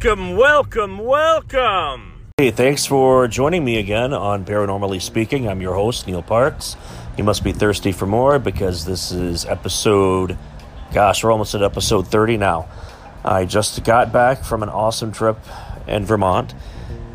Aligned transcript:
Welcome, 0.00 0.36
welcome, 0.36 0.98
welcome. 0.98 2.30
Hey, 2.36 2.52
thanks 2.52 2.86
for 2.86 3.26
joining 3.26 3.64
me 3.64 3.78
again 3.78 4.12
on 4.12 4.44
Paranormally 4.44 5.02
Speaking. 5.02 5.48
I'm 5.48 5.60
your 5.60 5.74
host, 5.74 6.06
Neil 6.06 6.22
Parks. 6.22 6.76
You 7.16 7.24
must 7.24 7.42
be 7.42 7.50
thirsty 7.50 7.90
for 7.90 8.06
more 8.06 8.38
because 8.38 8.84
this 8.84 9.10
is 9.10 9.44
episode, 9.44 10.38
gosh, 10.94 11.24
we're 11.24 11.32
almost 11.32 11.56
at 11.56 11.64
episode 11.64 12.06
30 12.06 12.36
now. 12.36 12.68
I 13.24 13.44
just 13.44 13.82
got 13.82 14.12
back 14.12 14.44
from 14.44 14.62
an 14.62 14.68
awesome 14.68 15.10
trip 15.10 15.36
in 15.88 16.04
Vermont, 16.04 16.54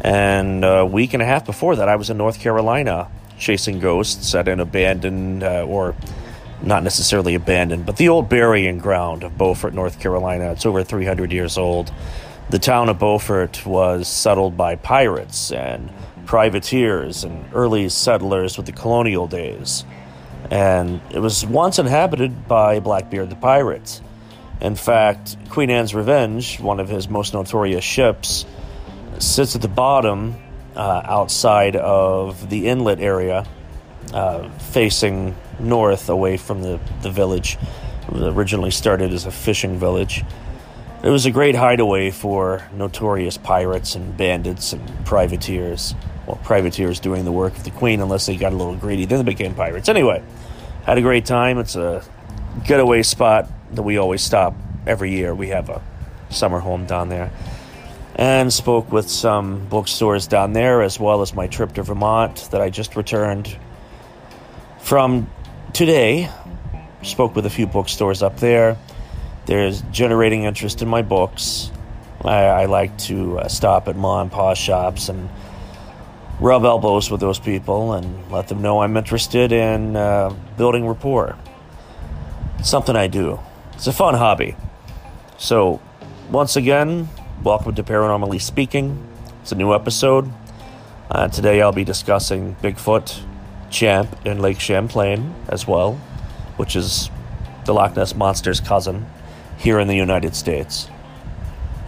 and 0.02 0.66
a 0.66 0.86
week 0.86 1.14
and 1.14 1.24
a 1.24 1.26
half 1.26 1.46
before 1.46 1.78
that, 1.78 1.88
I 1.88 1.96
was 1.96 2.10
in 2.10 2.18
North 2.18 2.42
Carolina 2.42 3.10
chasing 3.40 3.80
ghosts 3.80 4.36
at 4.36 4.50
an 4.50 4.60
abandoned, 4.60 5.42
uh, 5.42 5.66
or 5.66 5.96
not 6.62 6.84
necessarily 6.84 7.34
abandoned, 7.34 7.86
but 7.86 7.96
the 7.96 8.10
old 8.10 8.28
burying 8.28 8.78
ground 8.78 9.24
of 9.24 9.38
Beaufort, 9.38 9.74
North 9.74 10.02
Carolina. 10.02 10.52
It's 10.52 10.66
over 10.66 10.84
300 10.84 11.32
years 11.32 11.58
old. 11.58 11.90
The 12.50 12.60
town 12.60 12.90
of 12.90 13.00
Beaufort 13.00 13.66
was 13.66 14.08
settled 14.08 14.56
by 14.56 14.76
pirates 14.76 15.52
and 15.52 15.92
privateers 16.26 17.24
and 17.24 17.46
early 17.54 17.90
settlers 17.90 18.58
with 18.58 18.66
the 18.66 18.72
colonial 18.72 19.28
days. 19.28 19.86
And 20.52 21.02
it 21.12 21.20
was 21.20 21.46
once 21.46 21.80
inhabited 21.80 22.48
by 22.48 22.80
Blackbeard 22.80 23.30
the 23.30 23.36
pirate. 23.36 24.02
In 24.62 24.76
fact, 24.76 25.36
Queen 25.50 25.70
Anne's 25.70 25.96
Revenge, 25.96 26.60
one 26.60 26.80
of 26.80 26.90
his 26.90 27.10
most 27.10 27.34
notorious 27.34 27.84
ships, 27.84 28.46
sits 29.20 29.56
at 29.56 29.62
the 29.62 29.68
bottom 29.68 30.36
uh, 30.76 31.02
outside 31.06 31.76
of 31.76 32.50
the 32.50 32.68
inlet 32.68 33.00
area, 33.00 33.46
uh, 34.14 34.50
facing 34.50 35.36
north 35.60 36.10
away 36.10 36.38
from 36.38 36.62
the, 36.62 36.80
the 37.02 37.10
village. 37.10 37.58
It 38.10 38.22
originally 38.22 38.72
started 38.72 39.14
as 39.14 39.26
a 39.26 39.32
fishing 39.32 39.80
village. 39.80 40.24
It 41.04 41.10
was 41.10 41.26
a 41.26 41.32
great 41.32 41.56
hideaway 41.56 42.12
for 42.12 42.64
notorious 42.74 43.38
pirates 43.38 43.96
and 43.96 44.16
bandits 44.16 44.72
and 44.72 45.06
privateers. 45.06 45.96
Well, 46.26 46.40
privateers 46.46 47.02
doing 47.02 47.26
the 47.26 47.32
work 47.32 47.58
of 47.58 47.66
the 47.66 47.72
queen, 47.72 48.00
unless 48.00 48.26
they 48.26 48.38
got 48.38 48.54
a 48.54 48.56
little 48.56 48.78
greedy, 48.78 49.04
then 49.04 49.18
they 49.18 49.30
became 49.30 49.54
pirates. 49.54 49.90
Anyway, 49.90 50.24
had 50.86 50.98
a 50.98 51.02
great 51.02 51.26
time. 51.26 51.58
It's 51.58 51.76
a 51.76 52.06
getaway 52.64 53.04
spot 53.04 53.50
that 53.74 53.84
we 53.84 53.98
always 53.98 54.22
stop 54.22 54.56
every 54.88 55.12
year. 55.12 55.36
We 55.36 55.50
have 55.50 55.70
a 55.70 55.82
summer 56.30 56.60
home 56.60 56.86
down 56.86 57.10
there. 57.10 57.32
And 58.16 58.54
spoke 58.54 58.90
with 58.90 59.10
some 59.10 59.68
bookstores 59.68 60.28
down 60.28 60.54
there, 60.54 60.82
as 60.82 61.02
well 61.02 61.22
as 61.22 61.34
my 61.34 61.48
trip 61.48 61.74
to 61.74 61.84
Vermont 61.84 62.48
that 62.52 62.62
I 62.62 62.70
just 62.70 62.96
returned 62.96 63.58
from 64.80 65.30
today. 65.74 66.30
Spoke 67.02 67.36
with 67.36 67.46
a 67.46 67.50
few 67.50 67.68
bookstores 67.68 68.24
up 68.24 68.38
there. 68.38 68.78
There's 69.46 69.82
generating 69.92 70.44
interest 70.44 70.82
in 70.82 70.88
my 70.88 71.02
books. 71.02 71.70
I, 72.22 72.46
I 72.46 72.66
like 72.66 72.98
to 73.10 73.40
uh, 73.40 73.50
stop 73.50 73.90
at 73.90 73.98
mom 73.98 74.22
and 74.22 74.32
pa 74.32 74.54
shops 74.54 75.10
and 75.10 75.30
rub 76.40 76.64
elbows 76.64 77.12
with 77.12 77.20
those 77.20 77.40
people 77.40 77.92
and 77.92 78.32
let 78.32 78.48
them 78.48 78.62
know 78.62 78.80
I'm 78.80 78.96
interested 78.96 79.52
in 79.52 79.98
uh, 79.98 80.34
building 80.58 80.88
rapport. 80.88 81.38
It's 82.60 82.70
something 82.70 82.96
I 82.96 83.08
do. 83.08 83.38
It's 83.74 83.86
a 83.86 83.92
fun 83.92 84.14
hobby. 84.14 84.56
So, 85.38 85.82
once 86.32 86.56
again, 86.56 87.10
welcome 87.44 87.76
to 87.76 87.84
Paranormally 87.84 88.42
Speaking. 88.42 89.06
It's 89.42 89.52
a 89.52 89.56
new 89.56 89.74
episode. 89.74 90.32
Uh, 91.12 91.28
today 91.28 91.62
I'll 91.62 91.74
be 91.74 91.84
discussing 91.84 92.56
Bigfoot, 92.62 93.22
Champ 93.70 94.26
in 94.26 94.40
Lake 94.40 94.62
Champlain 94.62 95.36
as 95.50 95.68
well, 95.68 95.96
which 96.56 96.78
is 96.78 97.10
the 97.66 97.74
Loch 97.74 97.98
Ness 97.98 98.16
Monster's 98.16 98.62
cousin 98.62 99.06
here 99.64 99.80
in 99.80 99.88
the 99.88 99.96
United 99.96 100.36
States. 100.36 100.90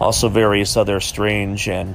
Also, 0.00 0.28
various 0.28 0.76
other 0.76 0.98
strange 0.98 1.68
and 1.68 1.94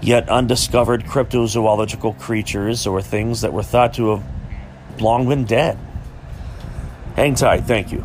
yet 0.00 0.28
undiscovered 0.28 1.04
cryptozoological 1.04 2.18
creatures 2.18 2.86
or 2.86 3.02
things 3.02 3.40
that 3.40 3.52
were 3.52 3.62
thought 3.62 3.94
to 3.94 4.10
have 4.10 5.00
long 5.00 5.28
been 5.28 5.44
dead. 5.44 5.78
Hang 7.16 7.34
tight, 7.34 7.64
thank 7.64 7.90
you. 7.90 8.04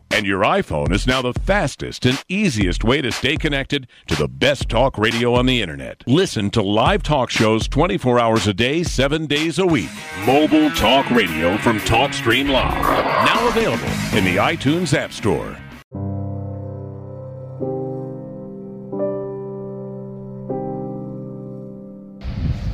And 0.13 0.27
your 0.27 0.41
iPhone 0.41 0.91
is 0.91 1.07
now 1.07 1.21
the 1.21 1.33
fastest 1.33 2.05
and 2.05 2.21
easiest 2.27 2.83
way 2.83 3.01
to 3.01 3.11
stay 3.11 3.37
connected 3.37 3.87
to 4.07 4.15
the 4.15 4.27
best 4.27 4.67
talk 4.67 4.97
radio 4.97 5.35
on 5.35 5.45
the 5.45 5.61
internet. 5.61 6.03
Listen 6.05 6.49
to 6.51 6.61
live 6.61 7.01
talk 7.01 7.29
shows 7.29 7.67
24 7.69 8.19
hours 8.19 8.45
a 8.45 8.53
day, 8.53 8.83
7 8.83 9.25
days 9.25 9.57
a 9.57 9.65
week. 9.65 9.89
Mobile 10.25 10.69
talk 10.71 11.09
radio 11.11 11.57
from 11.59 11.79
TalkStream 11.79 12.49
Live. 12.49 12.83
Now 12.83 13.47
available 13.47 13.87
in 14.17 14.25
the 14.25 14.35
iTunes 14.35 14.93
App 14.93 15.13
Store. 15.13 15.57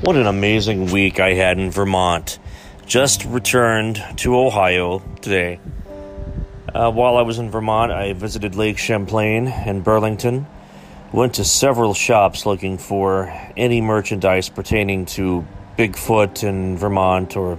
What 0.02 0.16
an 0.16 0.26
amazing 0.26 0.92
week 0.92 1.20
I 1.20 1.34
had 1.34 1.60
in 1.60 1.70
Vermont. 1.70 2.40
Just 2.88 3.26
returned 3.26 4.04
to 4.18 4.38
Ohio 4.38 5.00
today. 5.22 5.60
Uh, 6.78 6.92
while 6.92 7.18
I 7.18 7.24
was 7.24 7.40
in 7.40 7.50
Vermont, 7.50 7.92
I 7.92 8.14
visited 8.14 8.54
Lake 8.54 8.78
Champlain 8.78 9.48
and 9.48 9.84
Burlington. 9.84 10.46
Went 11.12 11.34
to 11.36 11.44
several 11.44 11.96
shops 11.96 12.46
looking 12.46 12.78
for 12.78 13.34
any 13.58 13.82
merchandise 13.82 14.50
pertaining 14.50 15.08
to 15.08 15.44
Bigfoot 15.76 16.44
in 16.44 16.78
Vermont 16.78 17.36
or 17.36 17.58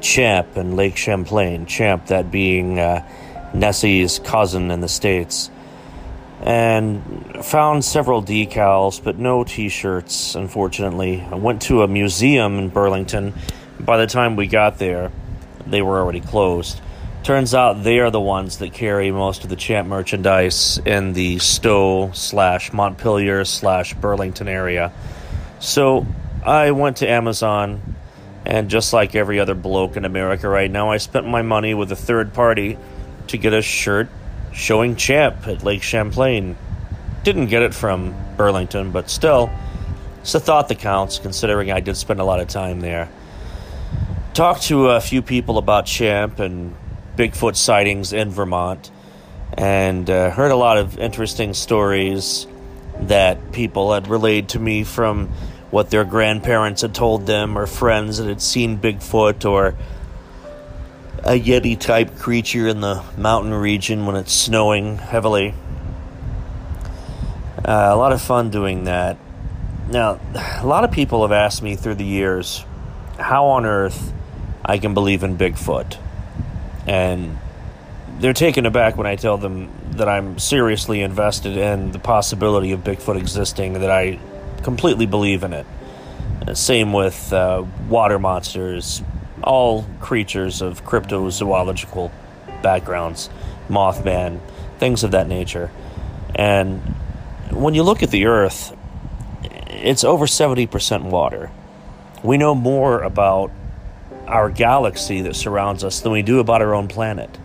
Champ 0.00 0.56
in 0.56 0.74
Lake 0.74 0.96
Champlain. 0.96 1.66
Champ, 1.66 2.06
that 2.06 2.32
being 2.32 2.80
uh, 2.80 3.08
Nessie's 3.54 4.18
cousin 4.18 4.72
in 4.72 4.80
the 4.80 4.88
States. 4.88 5.48
And 6.40 7.44
found 7.44 7.84
several 7.84 8.20
decals, 8.20 9.00
but 9.00 9.16
no 9.16 9.44
t 9.44 9.68
shirts, 9.68 10.34
unfortunately. 10.34 11.20
I 11.20 11.36
went 11.36 11.62
to 11.62 11.84
a 11.84 11.86
museum 11.86 12.58
in 12.58 12.70
Burlington. 12.70 13.32
By 13.78 13.96
the 13.96 14.08
time 14.08 14.34
we 14.34 14.48
got 14.48 14.78
there, 14.78 15.12
they 15.68 15.82
were 15.82 16.00
already 16.00 16.20
closed. 16.20 16.80
Turns 17.26 17.54
out 17.54 17.82
they 17.82 17.98
are 17.98 18.12
the 18.12 18.20
ones 18.20 18.58
that 18.58 18.72
carry 18.72 19.10
most 19.10 19.42
of 19.42 19.50
the 19.50 19.56
champ 19.56 19.88
merchandise 19.88 20.78
in 20.86 21.12
the 21.12 21.40
Stowe 21.40 22.12
slash 22.12 22.72
Montpelier 22.72 23.44
slash 23.44 23.94
Burlington 23.94 24.46
area. 24.46 24.92
So 25.58 26.06
I 26.44 26.70
went 26.70 26.98
to 26.98 27.10
Amazon, 27.10 27.96
and 28.44 28.70
just 28.70 28.92
like 28.92 29.16
every 29.16 29.40
other 29.40 29.56
bloke 29.56 29.96
in 29.96 30.04
America 30.04 30.48
right 30.48 30.70
now, 30.70 30.92
I 30.92 30.98
spent 30.98 31.26
my 31.26 31.42
money 31.42 31.74
with 31.74 31.90
a 31.90 31.96
third 31.96 32.32
party 32.32 32.78
to 33.26 33.36
get 33.36 33.52
a 33.52 33.60
shirt 33.60 34.08
showing 34.52 34.94
champ 34.94 35.48
at 35.48 35.64
Lake 35.64 35.82
Champlain. 35.82 36.56
Didn't 37.24 37.46
get 37.46 37.62
it 37.62 37.74
from 37.74 38.14
Burlington, 38.36 38.92
but 38.92 39.10
still, 39.10 39.50
it's 40.20 40.36
a 40.36 40.38
thought 40.38 40.68
that 40.68 40.78
counts 40.78 41.18
considering 41.18 41.72
I 41.72 41.80
did 41.80 41.96
spend 41.96 42.20
a 42.20 42.24
lot 42.24 42.38
of 42.38 42.46
time 42.46 42.78
there. 42.78 43.08
Talked 44.32 44.62
to 44.68 44.90
a 44.90 45.00
few 45.00 45.22
people 45.22 45.58
about 45.58 45.86
Champ 45.86 46.38
and 46.38 46.72
Bigfoot 47.16 47.56
sightings 47.56 48.12
in 48.12 48.30
Vermont 48.30 48.90
and 49.54 50.08
uh, 50.10 50.30
heard 50.30 50.50
a 50.50 50.56
lot 50.56 50.76
of 50.76 50.98
interesting 50.98 51.54
stories 51.54 52.46
that 53.00 53.52
people 53.52 53.92
had 53.92 54.08
relayed 54.08 54.50
to 54.50 54.58
me 54.58 54.84
from 54.84 55.28
what 55.70 55.90
their 55.90 56.04
grandparents 56.04 56.82
had 56.82 56.94
told 56.94 57.26
them 57.26 57.56
or 57.56 57.66
friends 57.66 58.18
that 58.18 58.28
had 58.28 58.42
seen 58.42 58.78
Bigfoot 58.78 59.48
or 59.48 59.74
a 61.24 61.40
Yeti 61.40 61.78
type 61.78 62.16
creature 62.18 62.68
in 62.68 62.80
the 62.80 63.02
mountain 63.16 63.54
region 63.54 64.06
when 64.06 64.16
it's 64.16 64.32
snowing 64.32 64.98
heavily. 64.98 65.54
Uh, 67.64 67.90
a 67.92 67.96
lot 67.96 68.12
of 68.12 68.22
fun 68.22 68.50
doing 68.50 68.84
that. 68.84 69.16
Now, 69.88 70.20
a 70.60 70.66
lot 70.66 70.84
of 70.84 70.92
people 70.92 71.22
have 71.22 71.32
asked 71.32 71.62
me 71.62 71.76
through 71.76 71.96
the 71.96 72.04
years 72.04 72.64
how 73.18 73.46
on 73.46 73.64
earth 73.64 74.12
I 74.64 74.78
can 74.78 74.94
believe 74.94 75.22
in 75.22 75.36
Bigfoot. 75.36 75.98
And 76.86 77.38
they're 78.18 78.32
taken 78.32 78.66
aback 78.66 78.96
when 78.96 79.06
I 79.06 79.16
tell 79.16 79.38
them 79.38 79.70
that 79.92 80.08
I'm 80.08 80.38
seriously 80.38 81.02
invested 81.02 81.56
in 81.56 81.92
the 81.92 81.98
possibility 81.98 82.72
of 82.72 82.80
Bigfoot 82.80 83.16
existing, 83.16 83.74
that 83.74 83.90
I 83.90 84.18
completely 84.62 85.06
believe 85.06 85.42
in 85.42 85.52
it. 85.52 85.66
Uh, 86.46 86.54
same 86.54 86.92
with 86.92 87.32
uh, 87.32 87.64
water 87.88 88.18
monsters, 88.18 89.02
all 89.42 89.84
creatures 90.00 90.62
of 90.62 90.84
cryptozoological 90.84 92.10
backgrounds, 92.62 93.30
Mothman, 93.68 94.40
things 94.78 95.04
of 95.04 95.12
that 95.12 95.28
nature. 95.28 95.70
And 96.34 96.80
when 97.50 97.74
you 97.74 97.82
look 97.82 98.02
at 98.02 98.10
the 98.10 98.26
Earth, 98.26 98.76
it's 99.68 100.04
over 100.04 100.26
70% 100.26 101.02
water. 101.04 101.50
We 102.22 102.38
know 102.38 102.54
more 102.54 103.02
about 103.02 103.50
our 104.26 104.50
galaxy 104.50 105.22
that 105.22 105.36
surrounds 105.36 105.84
us 105.84 106.00
than 106.00 106.12
we 106.12 106.22
do 106.22 106.40
about 106.40 106.62
our 106.62 106.74
own 106.74 106.88
planet. 106.88 107.38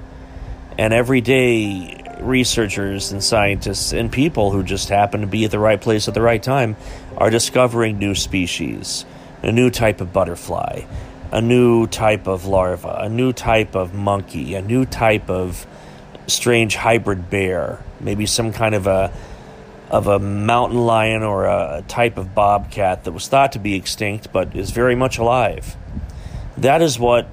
And 0.77 0.93
every 0.93 1.21
day 1.21 2.01
researchers 2.21 3.11
and 3.11 3.23
scientists 3.23 3.93
and 3.93 4.11
people 4.11 4.51
who 4.51 4.63
just 4.63 4.89
happen 4.89 5.21
to 5.21 5.27
be 5.27 5.45
at 5.45 5.51
the 5.51 5.59
right 5.59 5.81
place 5.81 6.07
at 6.07 6.13
the 6.13 6.21
right 6.21 6.41
time 6.41 6.75
are 7.17 7.29
discovering 7.29 7.97
new 7.97 8.15
species, 8.15 9.05
a 9.41 9.51
new 9.51 9.69
type 9.69 10.01
of 10.01 10.13
butterfly, 10.13 10.83
a 11.31 11.41
new 11.41 11.87
type 11.87 12.27
of 12.27 12.45
larva, 12.45 12.97
a 13.01 13.09
new 13.09 13.33
type 13.33 13.75
of 13.75 13.93
monkey, 13.93 14.55
a 14.55 14.61
new 14.61 14.85
type 14.85 15.29
of 15.29 15.65
strange 16.27 16.75
hybrid 16.75 17.29
bear, 17.29 17.83
maybe 17.99 18.25
some 18.25 18.53
kind 18.53 18.75
of 18.75 18.87
a 18.87 19.11
of 19.89 20.07
a 20.07 20.19
mountain 20.19 20.79
lion 20.79 21.21
or 21.21 21.45
a 21.45 21.83
type 21.89 22.17
of 22.17 22.33
bobcat 22.33 23.03
that 23.03 23.11
was 23.11 23.27
thought 23.27 23.51
to 23.51 23.59
be 23.59 23.75
extinct 23.75 24.31
but 24.31 24.55
is 24.55 24.71
very 24.71 24.95
much 24.95 25.17
alive. 25.17 25.75
That 26.57 26.81
is 26.81 26.99
what 26.99 27.27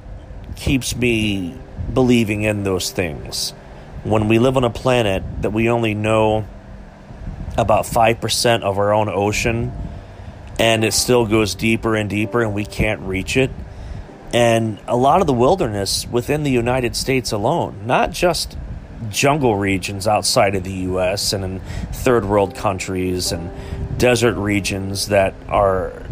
keeps 0.57 0.95
me 0.97 1.57
believing 1.93 2.43
in 2.43 2.65
those 2.65 2.91
things. 2.91 3.51
When 4.05 4.29
we 4.29 4.39
live 4.39 4.57
on 4.57 4.65
a 4.65 4.71
planet 4.71 5.23
that 5.43 5.51
we 5.51 5.69
only 5.69 5.95
know 5.95 6.47
about 7.57 7.85
5% 7.85 8.63
of 8.63 8.79
our 8.79 8.93
own 8.93 9.09
ocean 9.09 9.73
and 10.59 10.85
it 10.85 10.93
still 10.93 11.27
goes 11.27 11.55
deeper 11.55 11.97
and 11.97 12.09
deeper 12.09 12.43
and 12.43 12.55
we 12.55 12.65
can't 12.65 13.01
reach 13.03 13.37
it. 13.37 13.51
And 14.33 14.79
a 14.87 14.97
lot 14.97 15.21
of 15.21 15.27
the 15.27 15.33
wilderness 15.33 16.07
within 16.07 16.43
the 16.43 16.51
United 16.51 16.95
States 16.95 17.33
alone, 17.33 17.87
not 17.87 18.11
just 18.11 18.57
jungle 19.11 19.57
regions 19.57 20.07
outside 20.07 20.55
of 20.55 20.65
the 20.65 20.73
US 20.73 21.33
and 21.33 21.45
in 21.45 21.61
third 21.93 22.25
world 22.25 22.55
countries 22.55 23.33
and 23.33 23.51
desert 23.99 24.35
regions 24.35 25.09
that 25.09 25.35
are 25.49 26.03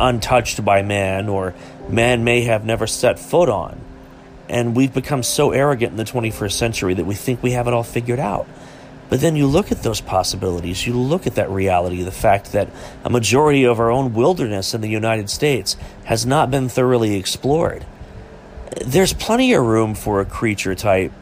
untouched 0.00 0.64
by 0.64 0.82
man 0.82 1.28
or 1.28 1.54
man 1.88 2.24
may 2.24 2.42
have 2.42 2.64
never 2.64 2.86
set 2.86 3.18
foot 3.18 3.48
on. 3.48 3.80
And 4.48 4.74
we've 4.74 4.92
become 4.92 5.22
so 5.22 5.52
arrogant 5.52 5.92
in 5.92 5.96
the 5.96 6.04
21st 6.04 6.52
century 6.52 6.94
that 6.94 7.04
we 7.04 7.14
think 7.14 7.42
we 7.42 7.52
have 7.52 7.68
it 7.68 7.74
all 7.74 7.84
figured 7.84 8.18
out. 8.18 8.48
But 9.08 9.20
then 9.20 9.34
you 9.34 9.46
look 9.46 9.72
at 9.72 9.82
those 9.82 10.00
possibilities, 10.00 10.86
you 10.86 10.94
look 10.94 11.26
at 11.26 11.34
that 11.34 11.50
reality, 11.50 12.02
the 12.02 12.12
fact 12.12 12.52
that 12.52 12.68
a 13.04 13.10
majority 13.10 13.64
of 13.64 13.80
our 13.80 13.90
own 13.90 14.14
wilderness 14.14 14.72
in 14.72 14.80
the 14.80 14.88
United 14.88 15.28
States 15.28 15.76
has 16.04 16.24
not 16.24 16.50
been 16.50 16.68
thoroughly 16.68 17.16
explored. 17.16 17.84
There's 18.84 19.12
plenty 19.12 19.52
of 19.52 19.64
room 19.64 19.94
for 19.96 20.20
a 20.20 20.24
creature 20.24 20.76
type 20.76 21.12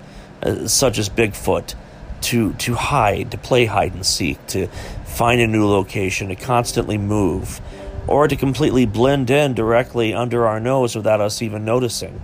uh, 0.42 0.68
such 0.68 0.98
as 0.98 1.08
Bigfoot, 1.08 1.74
to 2.20 2.52
to 2.54 2.74
hide, 2.74 3.30
to 3.30 3.38
play 3.38 3.64
hide 3.64 3.94
and 3.94 4.04
seek, 4.04 4.44
to 4.48 4.66
find 5.04 5.40
a 5.40 5.46
new 5.46 5.66
location, 5.66 6.28
to 6.28 6.36
constantly 6.36 6.98
move, 6.98 7.60
or 8.08 8.26
to 8.26 8.36
completely 8.36 8.86
blend 8.86 9.30
in 9.30 9.54
directly 9.54 10.14
under 10.14 10.46
our 10.46 10.58
nose 10.58 10.96
without 10.96 11.20
us 11.20 11.42
even 11.42 11.64
noticing. 11.64 12.20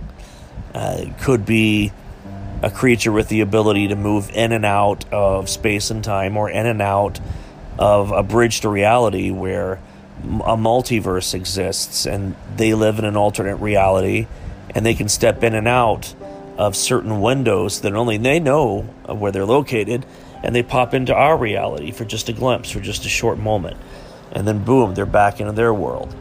Uh, 0.73 0.97
it 0.99 1.17
could 1.19 1.45
be 1.45 1.91
a 2.61 2.69
creature 2.69 3.11
with 3.11 3.29
the 3.29 3.41
ability 3.41 3.87
to 3.87 3.95
move 3.95 4.29
in 4.31 4.51
and 4.51 4.65
out 4.65 5.05
of 5.13 5.49
space 5.49 5.91
and 5.91 6.03
time, 6.03 6.35
or 6.35 6.49
in 6.49 6.65
and 6.65 6.81
out 6.81 7.19
of 7.77 8.11
a 8.11 8.23
bridge 8.23 8.61
to 8.61 8.69
reality 8.69 9.29
where 9.29 9.79
a 10.23 10.57
multiverse 10.57 11.33
exists 11.33 12.05
and 12.05 12.35
they 12.55 12.73
live 12.73 12.97
in 12.97 13.05
an 13.05 13.15
alternate 13.15 13.57
reality 13.57 14.25
and 14.73 14.85
they 14.85 14.93
can 14.93 15.07
step 15.07 15.43
in 15.43 15.53
and 15.53 15.67
out 15.67 16.15
of 16.57 16.75
certain 16.75 17.21
windows 17.21 17.81
that 17.81 17.93
only 17.93 18.17
they 18.17 18.39
know 18.39 18.81
where 19.07 19.31
they're 19.31 19.45
located, 19.45 20.05
and 20.43 20.55
they 20.55 20.63
pop 20.63 20.93
into 20.93 21.13
our 21.13 21.37
reality 21.37 21.91
for 21.91 22.05
just 22.05 22.29
a 22.29 22.33
glimpse, 22.33 22.71
for 22.71 22.79
just 22.79 23.05
a 23.05 23.09
short 23.09 23.37
moment. 23.37 23.77
And 24.35 24.47
then, 24.47 24.63
boom, 24.63 24.93
they're 24.93 25.07
back 25.07 25.39
into 25.39 25.53
their 25.53 25.73
world. 25.73 26.13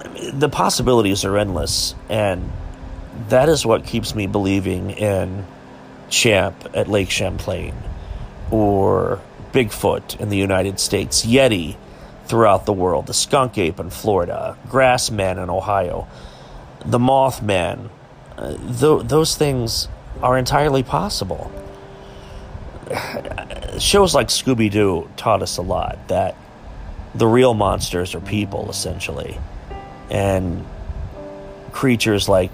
I 0.00 0.08
mean, 0.08 0.38
the 0.38 0.48
possibilities 0.48 1.24
are 1.24 1.36
endless, 1.36 1.96
and 2.08 2.52
that 3.28 3.48
is 3.48 3.66
what 3.66 3.84
keeps 3.84 4.14
me 4.14 4.26
believing 4.26 4.90
in 4.90 5.46
Champ 6.10 6.70
at 6.74 6.86
Lake 6.86 7.10
Champlain, 7.10 7.74
or 8.50 9.20
Bigfoot 9.52 10.20
in 10.20 10.28
the 10.28 10.36
United 10.36 10.78
States, 10.78 11.24
Yeti 11.24 11.76
throughout 12.26 12.66
the 12.66 12.72
world, 12.72 13.06
the 13.06 13.14
skunk 13.14 13.58
ape 13.58 13.80
in 13.80 13.90
Florida, 13.90 14.56
Grassman 14.68 15.42
in 15.42 15.50
Ohio, 15.50 16.06
the 16.84 16.98
Mothman 16.98 17.90
uh, 18.36 18.56
th- 18.56 19.06
those 19.06 19.36
things 19.36 19.88
are 20.22 20.36
entirely 20.36 20.82
possible. 20.82 21.50
Shows 23.78 24.14
like 24.14 24.28
Scooby 24.28 24.70
Doo 24.70 25.08
taught 25.16 25.42
us 25.42 25.56
a 25.56 25.62
lot 25.62 26.08
that 26.08 26.36
the 27.14 27.26
real 27.26 27.54
monsters 27.54 28.14
are 28.14 28.20
people, 28.20 28.68
essentially. 28.70 29.38
And 30.10 30.64
creatures 31.72 32.28
like 32.28 32.50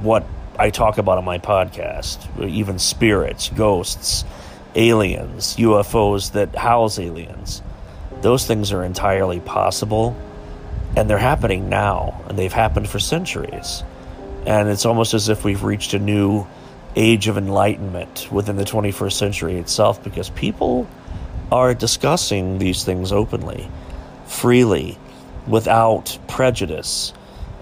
what 0.00 0.26
I 0.58 0.70
talk 0.70 0.98
about 0.98 1.18
on 1.18 1.24
my 1.24 1.38
podcast, 1.38 2.48
even 2.48 2.78
spirits, 2.78 3.48
ghosts, 3.50 4.24
aliens, 4.74 5.56
UFOs 5.56 6.32
that 6.32 6.54
house 6.54 6.98
aliens, 6.98 7.62
those 8.20 8.46
things 8.46 8.72
are 8.72 8.84
entirely 8.84 9.40
possible. 9.40 10.16
And 10.94 11.08
they're 11.08 11.18
happening 11.18 11.70
now, 11.70 12.22
and 12.28 12.38
they've 12.38 12.52
happened 12.52 12.86
for 12.88 12.98
centuries. 12.98 13.82
And 14.44 14.68
it's 14.68 14.84
almost 14.84 15.14
as 15.14 15.30
if 15.30 15.42
we've 15.42 15.62
reached 15.62 15.94
a 15.94 15.98
new 15.98 16.46
age 16.96 17.28
of 17.28 17.38
enlightenment 17.38 18.28
within 18.30 18.56
the 18.56 18.64
21st 18.64 19.12
century 19.12 19.56
itself 19.56 20.02
because 20.04 20.28
people 20.30 20.86
are 21.50 21.74
discussing 21.74 22.58
these 22.58 22.84
things 22.84 23.12
openly, 23.12 23.70
freely, 24.32 24.98
without 25.46 26.18
prejudice. 26.26 27.12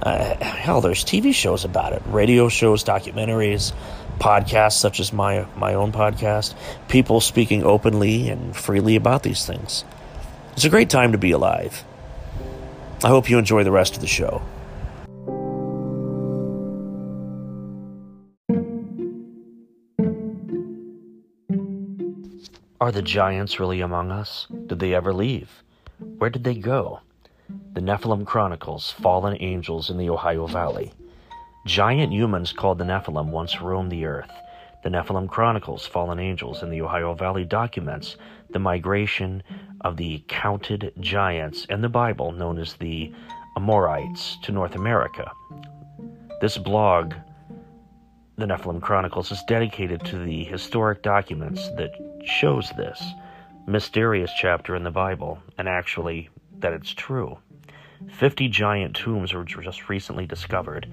Uh, 0.03 0.35
hell, 0.43 0.81
there's 0.81 1.05
TV 1.05 1.35
shows 1.35 1.65
about 1.65 1.93
it, 1.93 2.03
radio 2.07 2.49
shows, 2.49 2.85
documentaries, 2.85 3.73
podcasts 4.19 4.79
such 4.79 5.01
as 5.01 5.13
my 5.13 5.47
my 5.57 5.75
own 5.75 5.93
podcast. 5.93 6.55
People 6.89 7.21
speaking 7.21 7.65
openly 7.65 8.29
and 8.29 8.57
freely 8.57 8.97
about 8.97 9.23
these 9.23 9.45
things. 9.45 9.85
It's 10.53 10.65
a 10.65 10.71
great 10.71 10.91
time 10.91 11.13
to 11.13 11.19
be 11.19 11.33
alive. 11.33 11.85
I 13.03 13.09
hope 13.09 13.29
you 13.29 13.39
enjoy 13.39 13.65
the 13.65 13.73
rest 13.73 13.95
of 13.95 14.01
the 14.01 14.07
show. 14.07 14.43
Are 22.81 22.93
the 22.93 23.03
giants 23.03 23.61
really 23.61 23.83
among 23.83 24.11
us? 24.11 24.47
Did 24.67 24.79
they 24.79 24.95
ever 24.95 25.13
leave? 25.13 25.63
Where 26.01 26.31
did 26.31 26.45
they 26.45 26.55
go? 26.55 27.01
The 27.75 27.81
Nephilim 27.81 28.25
Chronicles 28.25 28.91
Fallen 28.91 29.37
Angels 29.41 29.91
in 29.91 29.99
the 29.99 30.09
Ohio 30.09 30.47
Valley. 30.47 30.93
Giant 31.67 32.13
humans 32.13 32.53
called 32.53 32.79
the 32.79 32.85
Nephilim 32.85 33.31
once 33.31 33.61
roamed 33.61 33.93
the 33.93 34.07
earth. 34.07 34.31
The 34.83 34.89
Nephilim 34.89 35.29
Chronicles 35.29 35.87
Fallen 35.87 36.19
Angels 36.19 36.63
in 36.63 36.71
the 36.71 36.81
Ohio 36.81 37.13
Valley 37.13 37.45
documents 37.45 38.17
the 38.49 38.59
migration 38.59 39.43
of 39.83 39.99
the 39.99 40.25
counted 40.27 40.93
giants 41.01 41.67
in 41.67 41.83
the 41.83 41.89
Bible 41.89 42.33
known 42.33 42.59
as 42.59 42.75
the 42.75 43.13
Amorites 43.57 44.39
to 44.43 44.53
North 44.53 44.75
America. 44.75 45.31
This 46.41 46.57
blog 46.57 47.15
the 48.39 48.47
Nephilim 48.47 48.81
Chronicles 48.81 49.31
is 49.31 49.43
dedicated 49.47 50.03
to 50.07 50.19
the 50.19 50.45
historic 50.45 51.03
documents 51.03 51.69
that 51.77 51.91
shows 52.25 52.71
this 52.71 53.03
mysterious 53.71 54.33
chapter 54.37 54.75
in 54.75 54.83
the 54.83 54.91
Bible, 54.91 55.39
and 55.57 55.69
actually 55.69 56.29
that 56.59 56.73
it's 56.73 56.91
true. 56.91 57.39
Fifty 58.11 58.49
giant 58.49 58.97
tombs 58.97 59.33
were 59.33 59.45
just 59.45 59.89
recently 59.89 60.27
discovered 60.27 60.91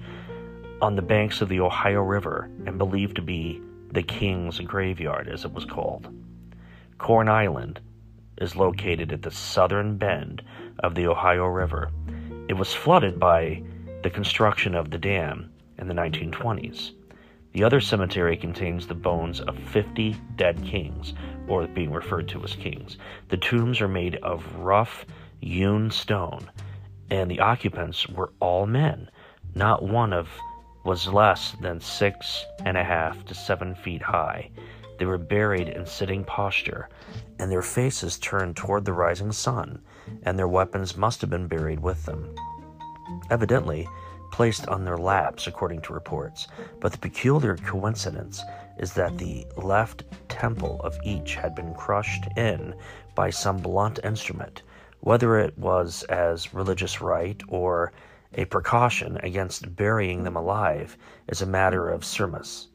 on 0.80 0.94
the 0.94 1.02
banks 1.02 1.40
of 1.40 1.48
the 1.48 1.60
Ohio 1.60 2.02
River 2.02 2.48
and 2.66 2.78
believed 2.78 3.16
to 3.16 3.22
be 3.22 3.60
the 3.90 4.02
King's 4.02 4.60
Graveyard, 4.60 5.28
as 5.28 5.44
it 5.44 5.52
was 5.52 5.64
called. 5.64 6.08
Corn 6.98 7.28
Island 7.28 7.80
is 8.38 8.54
located 8.54 9.12
at 9.12 9.22
the 9.22 9.30
southern 9.30 9.96
bend 9.96 10.42
of 10.80 10.94
the 10.94 11.06
Ohio 11.06 11.46
River. 11.46 11.90
It 12.48 12.54
was 12.54 12.74
flooded 12.74 13.18
by 13.18 13.62
the 14.02 14.10
construction 14.10 14.74
of 14.74 14.90
the 14.90 14.98
dam 14.98 15.50
in 15.78 15.88
the 15.88 15.94
1920s. 15.94 16.92
The 17.58 17.64
other 17.64 17.80
cemetery 17.80 18.36
contains 18.36 18.86
the 18.86 18.94
bones 18.94 19.40
of 19.40 19.58
50 19.58 20.16
dead 20.36 20.62
kings, 20.62 21.14
or 21.48 21.66
being 21.66 21.90
referred 21.90 22.28
to 22.28 22.44
as 22.44 22.54
kings. 22.54 22.98
The 23.30 23.36
tombs 23.36 23.80
are 23.80 23.88
made 23.88 24.14
of 24.22 24.54
rough, 24.54 25.04
hewn 25.40 25.90
stone, 25.90 26.52
and 27.10 27.28
the 27.28 27.40
occupants 27.40 28.08
were 28.08 28.30
all 28.38 28.64
men. 28.64 29.10
Not 29.56 29.82
one 29.82 30.12
of 30.12 30.28
was 30.84 31.08
less 31.08 31.56
than 31.60 31.80
six 31.80 32.46
and 32.64 32.76
a 32.76 32.84
half 32.84 33.24
to 33.24 33.34
seven 33.34 33.74
feet 33.74 34.02
high. 34.02 34.50
They 35.00 35.06
were 35.06 35.18
buried 35.18 35.66
in 35.66 35.84
sitting 35.84 36.22
posture, 36.22 36.88
and 37.40 37.50
their 37.50 37.62
faces 37.62 38.20
turned 38.20 38.56
toward 38.56 38.84
the 38.84 38.92
rising 38.92 39.32
sun, 39.32 39.82
and 40.22 40.38
their 40.38 40.46
weapons 40.46 40.96
must 40.96 41.20
have 41.22 41.30
been 41.30 41.48
buried 41.48 41.80
with 41.80 42.06
them. 42.06 42.36
Evidently, 43.30 43.88
placed 44.30 44.68
on 44.68 44.84
their 44.84 44.98
laps, 44.98 45.46
according 45.46 45.80
to 45.82 45.92
reports, 45.92 46.48
but 46.80 46.92
the 46.92 46.98
peculiar 46.98 47.56
coincidence 47.56 48.42
is 48.78 48.92
that 48.94 49.18
the 49.18 49.46
left 49.56 50.04
temple 50.28 50.80
of 50.82 50.96
each 51.04 51.34
had 51.34 51.54
been 51.54 51.74
crushed 51.74 52.26
in 52.36 52.74
by 53.14 53.30
some 53.30 53.58
blunt 53.58 53.98
instrument, 54.04 54.62
whether 55.00 55.38
it 55.38 55.56
was 55.58 56.02
as 56.04 56.54
religious 56.54 57.00
rite 57.00 57.42
or 57.48 57.92
a 58.34 58.44
precaution 58.44 59.16
against 59.22 59.74
burying 59.74 60.22
them 60.22 60.36
alive 60.36 60.96
is 61.28 61.42
a 61.42 61.46
matter 61.46 61.88
of 61.88 62.04
surmise. 62.04 62.68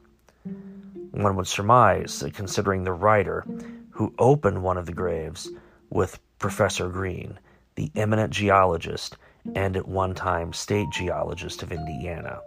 One 1.12 1.36
would 1.36 1.46
surmise 1.46 2.18
that 2.20 2.34
considering 2.34 2.84
the 2.84 2.92
writer 2.92 3.46
who 3.90 4.14
opened 4.18 4.62
one 4.62 4.76
of 4.76 4.86
the 4.86 4.92
graves 4.92 5.48
with 5.90 6.18
Professor 6.38 6.88
Green, 6.88 7.38
the 7.76 7.90
eminent 7.94 8.32
geologist 8.32 9.16
and 9.54 9.76
at 9.76 9.88
one 9.88 10.14
time 10.14 10.52
state 10.52 10.88
geologist 10.90 11.62
of 11.62 11.72
Indiana, 11.72 12.40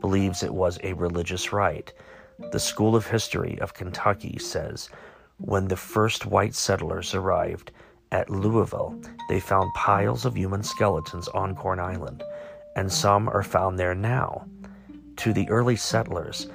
believes 0.00 0.42
it 0.42 0.54
was 0.54 0.78
a 0.82 0.92
religious 0.94 1.52
rite. 1.52 1.92
The 2.52 2.60
School 2.60 2.94
of 2.94 3.06
History 3.06 3.58
of 3.60 3.74
Kentucky 3.74 4.38
says 4.38 4.88
when 5.38 5.68
the 5.68 5.76
first 5.76 6.26
white 6.26 6.54
settlers 6.54 7.14
arrived 7.14 7.70
at 8.10 8.30
Louisville, 8.30 9.00
they 9.28 9.40
found 9.40 9.72
piles 9.74 10.24
of 10.24 10.36
human 10.36 10.62
skeletons 10.62 11.28
on 11.28 11.54
Corn 11.54 11.78
Island, 11.78 12.22
and 12.74 12.92
some 12.92 13.28
are 13.28 13.42
found 13.42 13.78
there 13.78 13.94
now. 13.94 14.46
To 15.18 15.32
the 15.32 15.48
early 15.48 15.76
settlers, 15.76 16.48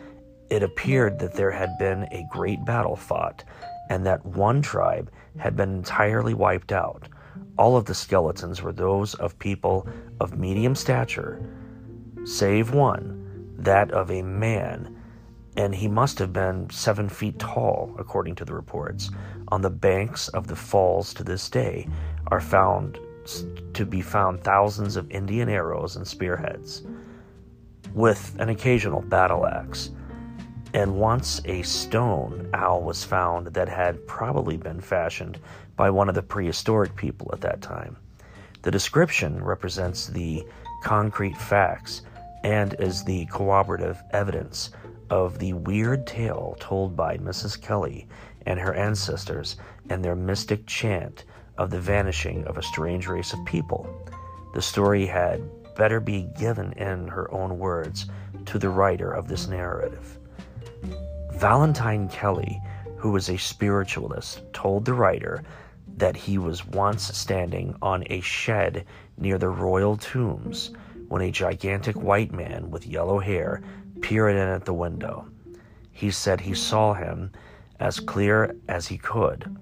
it 0.50 0.64
appeared 0.64 1.20
that 1.20 1.34
there 1.34 1.52
had 1.52 1.78
been 1.78 2.04
a 2.12 2.28
great 2.32 2.64
battle 2.66 2.96
fought, 2.96 3.44
and 3.90 4.06
that 4.06 4.26
one 4.26 4.62
tribe 4.62 5.12
had 5.38 5.56
been 5.56 5.74
entirely 5.76 6.34
wiped 6.34 6.72
out. 6.72 7.08
All 7.58 7.78
of 7.78 7.86
the 7.86 7.94
skeletons 7.94 8.62
were 8.62 8.74
those 8.74 9.14
of 9.16 9.38
people 9.38 9.88
of 10.20 10.38
medium 10.38 10.76
stature, 10.76 11.42
save 12.26 12.74
one, 12.74 13.54
that 13.60 13.92
of 13.92 14.10
a 14.10 14.24
man, 14.24 14.96
and 15.56 15.76
he 15.76 15.88
must 15.88 16.18
have 16.18 16.34
been 16.34 16.70
seven 16.72 17.08
feet 17.08 17.38
tall, 17.38 17.96
according 18.00 18.36
to 18.36 18.46
the 18.46 18.56
reports. 18.56 19.12
On 19.50 19.62
the 19.62 19.70
banks 19.70 20.30
of 20.30 20.48
the 20.48 20.56
falls 20.56 21.14
to 21.14 21.24
this 21.24 21.48
day 21.50 21.88
are 22.28 22.42
found 22.42 23.00
to 23.74 23.86
be 23.86 24.02
found 24.02 24.44
thousands 24.44 24.96
of 24.96 25.10
Indian 25.12 25.48
arrows 25.48 25.96
and 25.96 26.08
spearheads, 26.08 26.82
with 27.94 28.36
an 28.40 28.50
occasional 28.50 29.02
battle 29.02 29.46
axe. 29.46 29.92
And 30.74 30.96
once 30.96 31.40
a 31.46 31.62
stone 31.62 32.50
owl 32.56 32.82
was 32.82 33.04
found 33.04 33.48
that 33.48 33.70
had 33.70 34.08
probably 34.08 34.58
been 34.58 34.82
fashioned 34.82 35.40
by 35.76 35.90
one 35.90 36.10
of 36.10 36.16
the 36.16 36.22
prehistoric 36.22 36.96
people 36.96 37.30
at 37.34 37.42
that 37.42 37.62
time. 37.62 37.98
The 38.62 38.72
description 38.72 39.44
represents 39.44 40.08
the 40.08 40.44
concrete 40.84 41.38
facts 41.38 42.02
and 42.44 42.76
is 42.80 43.04
the 43.04 43.26
corroborative 43.28 44.02
evidence 44.12 44.72
of 45.10 45.40
the 45.40 45.54
weird 45.54 46.06
tale 46.08 46.56
told 46.60 46.96
by 46.96 47.18
Mrs. 47.18 47.62
Kelly 47.62 48.08
and 48.46 48.60
her 48.60 48.74
ancestors 48.74 49.58
and 49.90 50.04
their 50.04 50.16
mystic 50.16 50.66
chant 50.66 51.26
of 51.58 51.70
the 51.70 51.80
vanishing 51.80 52.46
of 52.46 52.58
a 52.58 52.64
strange 52.64 53.08
race 53.08 53.34
of 53.34 53.46
people. 53.46 53.88
The 54.54 54.62
story 54.62 55.06
had 55.06 55.42
better 55.76 56.00
be 56.00 56.30
given 56.38 56.74
in 56.74 57.08
her 57.08 57.32
own 57.34 57.58
words 57.58 58.08
to 58.46 58.60
the 58.60 58.70
writer 58.70 59.12
of 59.12 59.28
this 59.28 59.48
narrative. 59.48 60.18
Valentine 61.34 62.08
Kelly, 62.10 62.62
who 63.04 63.12
was 63.12 63.30
a 63.30 63.38
spiritualist, 63.38 64.42
told 64.54 64.86
the 64.86 64.94
writer 64.94 65.44
that 65.98 66.16
he 66.16 66.38
was 66.38 66.66
once 66.66 67.04
standing 67.04 67.76
on 67.82 68.02
a 68.10 68.22
shed 68.22 68.86
near 69.18 69.38
the 69.38 69.50
royal 69.50 69.98
tombs 69.98 70.72
when 71.10 71.22
a 71.22 71.30
gigantic 71.30 71.98
white 71.98 72.32
man 72.32 72.72
with 72.72 72.88
yellow 72.88 73.20
hair 73.20 73.62
peered 74.00 74.38
in 74.38 74.48
at 74.48 74.64
the 74.64 74.74
window. 74.74 75.28
He 75.92 76.12
said 76.12 76.40
he 76.40 76.54
saw 76.54 76.94
him 76.94 77.34
as 77.78 78.00
clear 78.00 78.56
as 78.70 78.88
he 78.88 78.98
could, 78.98 79.54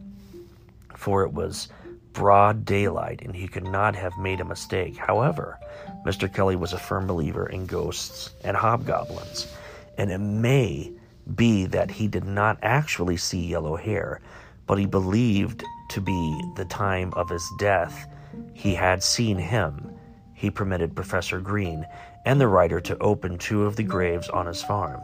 for 0.96 1.24
it 1.24 1.34
was 1.34 1.68
broad 2.14 2.64
daylight 2.64 3.24
and 3.24 3.36
he 3.36 3.48
could 3.48 3.66
not 3.66 3.96
have 3.96 4.16
made 4.20 4.40
a 4.40 4.46
mistake. 4.46 4.98
However, 4.98 5.58
Mr. 6.06 6.32
Kelly 6.32 6.56
was 6.56 6.74
a 6.74 6.78
firm 6.78 7.08
believer 7.08 7.48
in 7.48 7.66
ghosts 7.66 8.36
and 8.44 8.56
hobgoblins, 8.56 9.52
and 9.98 10.12
it 10.12 10.20
may 10.20 10.94
be 11.36 11.66
that 11.66 11.92
he 11.92 12.08
did 12.08 12.26
not 12.26 12.58
actually 12.62 13.18
see 13.18 13.46
yellow 13.46 13.76
hair, 13.76 14.22
but 14.68 14.78
he 14.78 14.86
believed 14.86 15.64
to 15.90 16.02
be 16.02 16.42
the 16.56 16.66
time 16.66 17.14
of 17.14 17.30
his 17.30 17.48
death 17.60 18.08
he 18.54 18.76
had 18.76 19.04
seen 19.04 19.38
him. 19.38 19.94
He 20.34 20.50
permitted 20.50 20.96
Professor 20.96 21.40
Green 21.40 21.86
and 22.26 22.40
the 22.40 22.48
writer 22.48 22.80
to 22.82 22.98
open 23.00 23.38
two 23.38 23.66
of 23.66 23.76
the 23.76 23.84
graves 23.84 24.30
on 24.30 24.46
his 24.46 24.64
farm, 24.64 25.02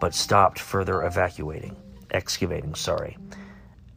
but 0.00 0.14
stopped 0.14 0.58
further 0.58 1.02
evacuating, 1.02 1.76
excavating, 2.10 2.74
sorry, 2.74 3.16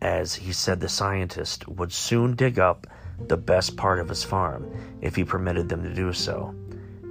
as 0.01 0.35
he 0.35 0.53
said 0.53 0.79
the 0.79 0.89
scientist 0.89 1.67
would 1.67 1.91
soon 1.91 2.35
dig 2.35 2.59
up 2.59 2.87
the 3.27 3.37
best 3.37 3.77
part 3.77 3.99
of 3.99 4.09
his 4.09 4.23
farm 4.23 4.69
if 5.01 5.15
he 5.15 5.23
permitted 5.23 5.69
them 5.69 5.83
to 5.83 5.93
do 5.93 6.11
so. 6.11 6.53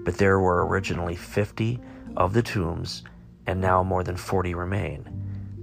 But 0.04 0.18
there 0.18 0.38
were 0.38 0.66
originally 0.66 1.16
50 1.16 1.80
of 2.16 2.32
the 2.34 2.42
tombs, 2.42 3.02
and 3.46 3.60
now 3.60 3.82
more 3.82 4.02
than 4.02 4.16
40 4.16 4.54
remain. 4.54 5.08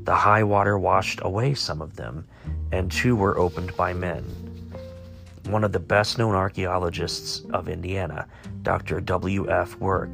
The 0.03 0.15
high 0.15 0.43
water 0.43 0.77
washed 0.79 1.19
away 1.23 1.53
some 1.53 1.81
of 1.81 1.95
them, 1.95 2.25
and 2.71 2.91
two 2.91 3.15
were 3.15 3.37
opened 3.37 3.75
by 3.75 3.93
men. 3.93 4.23
One 5.45 5.63
of 5.63 5.71
the 5.71 5.79
best 5.79 6.17
known 6.17 6.35
archaeologists 6.35 7.41
of 7.51 7.67
Indiana, 7.67 8.27
Dr. 8.61 9.01
W.F. 9.01 9.75
Work 9.77 10.09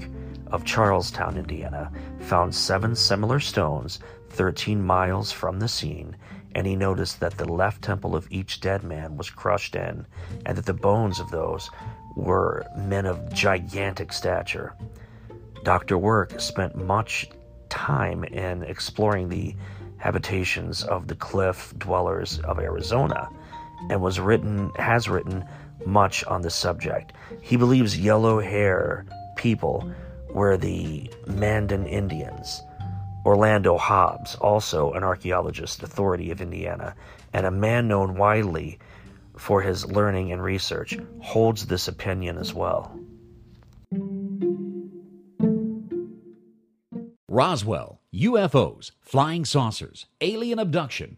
of 0.48 0.66
Charlestown, 0.66 1.38
Indiana, 1.38 1.92
found 2.20 2.54
seven 2.54 2.96
similar 2.96 3.40
stones 3.40 4.00
13 4.30 4.82
miles 4.82 5.32
from 5.32 5.60
the 5.60 5.68
scene, 5.68 6.16
and 6.56 6.66
he 6.66 6.76
noticed 6.76 7.20
that 7.20 7.38
the 7.38 7.52
left 7.52 7.82
temple 7.82 8.16
of 8.16 8.28
each 8.32 8.62
dead 8.62 8.84
man 8.84 9.18
was 9.18 9.30
crushed 9.30 9.76
in, 9.76 10.06
and 10.46 10.58
that 10.58 10.66
the 10.66 10.74
bones 10.74 11.20
of 11.20 11.30
those 11.32 11.70
were 12.16 12.66
men 12.76 13.06
of 13.06 13.34
gigantic 13.34 14.12
stature. 14.12 14.76
Dr. 15.64 15.98
Work 15.98 16.40
spent 16.40 16.76
much 16.76 17.30
time 17.70 18.24
in 18.24 18.64
exploring 18.64 19.30
the 19.30 19.56
habitations 19.98 20.84
of 20.84 21.08
the 21.08 21.16
cliff 21.16 21.74
dwellers 21.78 22.40
of 22.40 22.60
Arizona 22.60 23.30
and 23.90 24.02
was 24.02 24.20
written 24.20 24.72
has 24.78 25.08
written 25.10 25.46
much 25.86 26.24
on 26.26 26.42
the 26.42 26.50
subject. 26.50 27.14
He 27.42 27.56
believes 27.56 27.98
yellow 27.98 28.40
hair 28.40 29.06
people 29.36 29.92
were 30.30 30.58
the 30.58 31.10
Mandan 31.28 31.86
Indians. 31.86 32.62
Orlando 33.26 33.78
Hobbs, 33.78 34.36
also 34.36 34.94
an 34.94 35.04
archaeologist 35.04 35.84
authority 35.84 36.32
of 36.32 36.42
Indiana, 36.42 36.96
and 37.34 37.46
a 37.46 37.52
man 37.52 37.88
known 37.88 38.16
widely 38.16 38.80
for 39.36 39.62
his 39.62 39.86
learning 39.86 40.32
and 40.32 40.42
research, 40.42 40.98
holds 41.22 41.68
this 41.68 41.88
opinion 41.88 42.38
as 42.38 42.54
well. 42.54 42.98
Roswell, 47.30 48.00
UFOs, 48.14 48.92
flying 49.02 49.44
saucers, 49.44 50.06
alien 50.22 50.60
abduction 50.60 51.18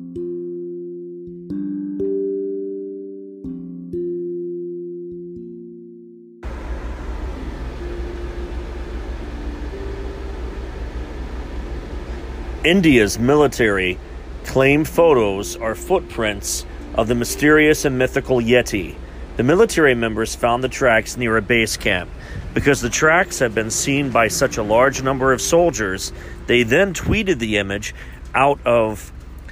India's 12.63 13.17
military 13.17 13.97
claimed 14.45 14.87
photos 14.87 15.55
are 15.55 15.73
footprints 15.73 16.63
of 16.93 17.07
the 17.07 17.15
mysterious 17.15 17.85
and 17.85 17.97
mythical 17.97 18.37
Yeti. 18.37 18.95
The 19.37 19.41
military 19.41 19.95
members 19.95 20.35
found 20.35 20.63
the 20.63 20.69
tracks 20.69 21.17
near 21.17 21.37
a 21.37 21.41
base 21.41 21.75
camp. 21.75 22.11
Because 22.53 22.79
the 22.79 22.89
tracks 22.89 23.39
had 23.39 23.55
been 23.55 23.71
seen 23.71 24.11
by 24.11 24.27
such 24.27 24.57
a 24.57 24.63
large 24.63 25.01
number 25.01 25.33
of 25.33 25.41
soldiers, 25.41 26.13
they 26.45 26.61
then 26.61 26.93
tweeted 26.93 27.39
the 27.39 27.57
image 27.57 27.95
out 28.35 28.59
of 28.63 29.11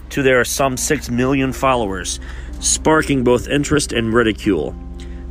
to 0.09 0.21
their 0.21 0.45
some 0.45 0.77
6 0.77 1.09
million 1.09 1.51
followers, 1.51 2.19
sparking 2.59 3.23
both 3.23 3.47
interest 3.47 3.91
and 3.91 4.13
ridicule. 4.13 4.75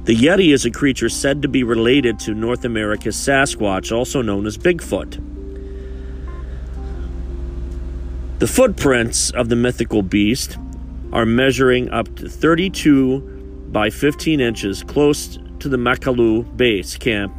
The 0.02 0.16
Yeti 0.16 0.52
is 0.52 0.66
a 0.66 0.70
creature 0.73 1.08
said 1.08 1.42
to 1.42 1.49
be 1.49 1.62
related 1.62 2.18
to 2.20 2.35
North 2.35 2.64
America's 2.64 3.14
Sasquatch, 3.14 3.97
also 3.97 4.20
known 4.20 4.47
as 4.47 4.58
Bigfoot. 4.58 5.38
The 8.38 8.47
footprints 8.47 9.30
of 9.33 9.49
the 9.49 9.57
mythical 9.57 10.00
beast 10.00 10.59
are 11.12 11.26
measuring 11.26 11.90
up 11.90 12.14
to 12.14 12.28
32 12.28 13.18
by 13.73 13.90
15 13.90 14.40
inches 14.40 14.85
close 14.85 15.40
to 15.59 15.68
the 15.68 15.76
Makalu 15.76 16.57
base 16.57 16.97
camp 16.97 17.35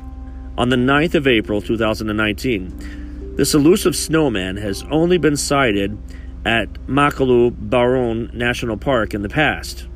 on 0.57 0.67
the 0.67 0.75
9th 0.75 1.15
of 1.15 1.25
April 1.25 1.61
2019. 1.61 3.37
This 3.37 3.53
elusive 3.53 3.95
snowman 3.95 4.57
has 4.57 4.83
only 4.91 5.17
been 5.17 5.37
sighted 5.37 5.97
at 6.43 6.73
Makalu 6.85 7.51
Barun 7.69 8.33
National 8.33 8.75
Park 8.75 9.13
in 9.13 9.21
the 9.21 9.29
past. 9.29 9.87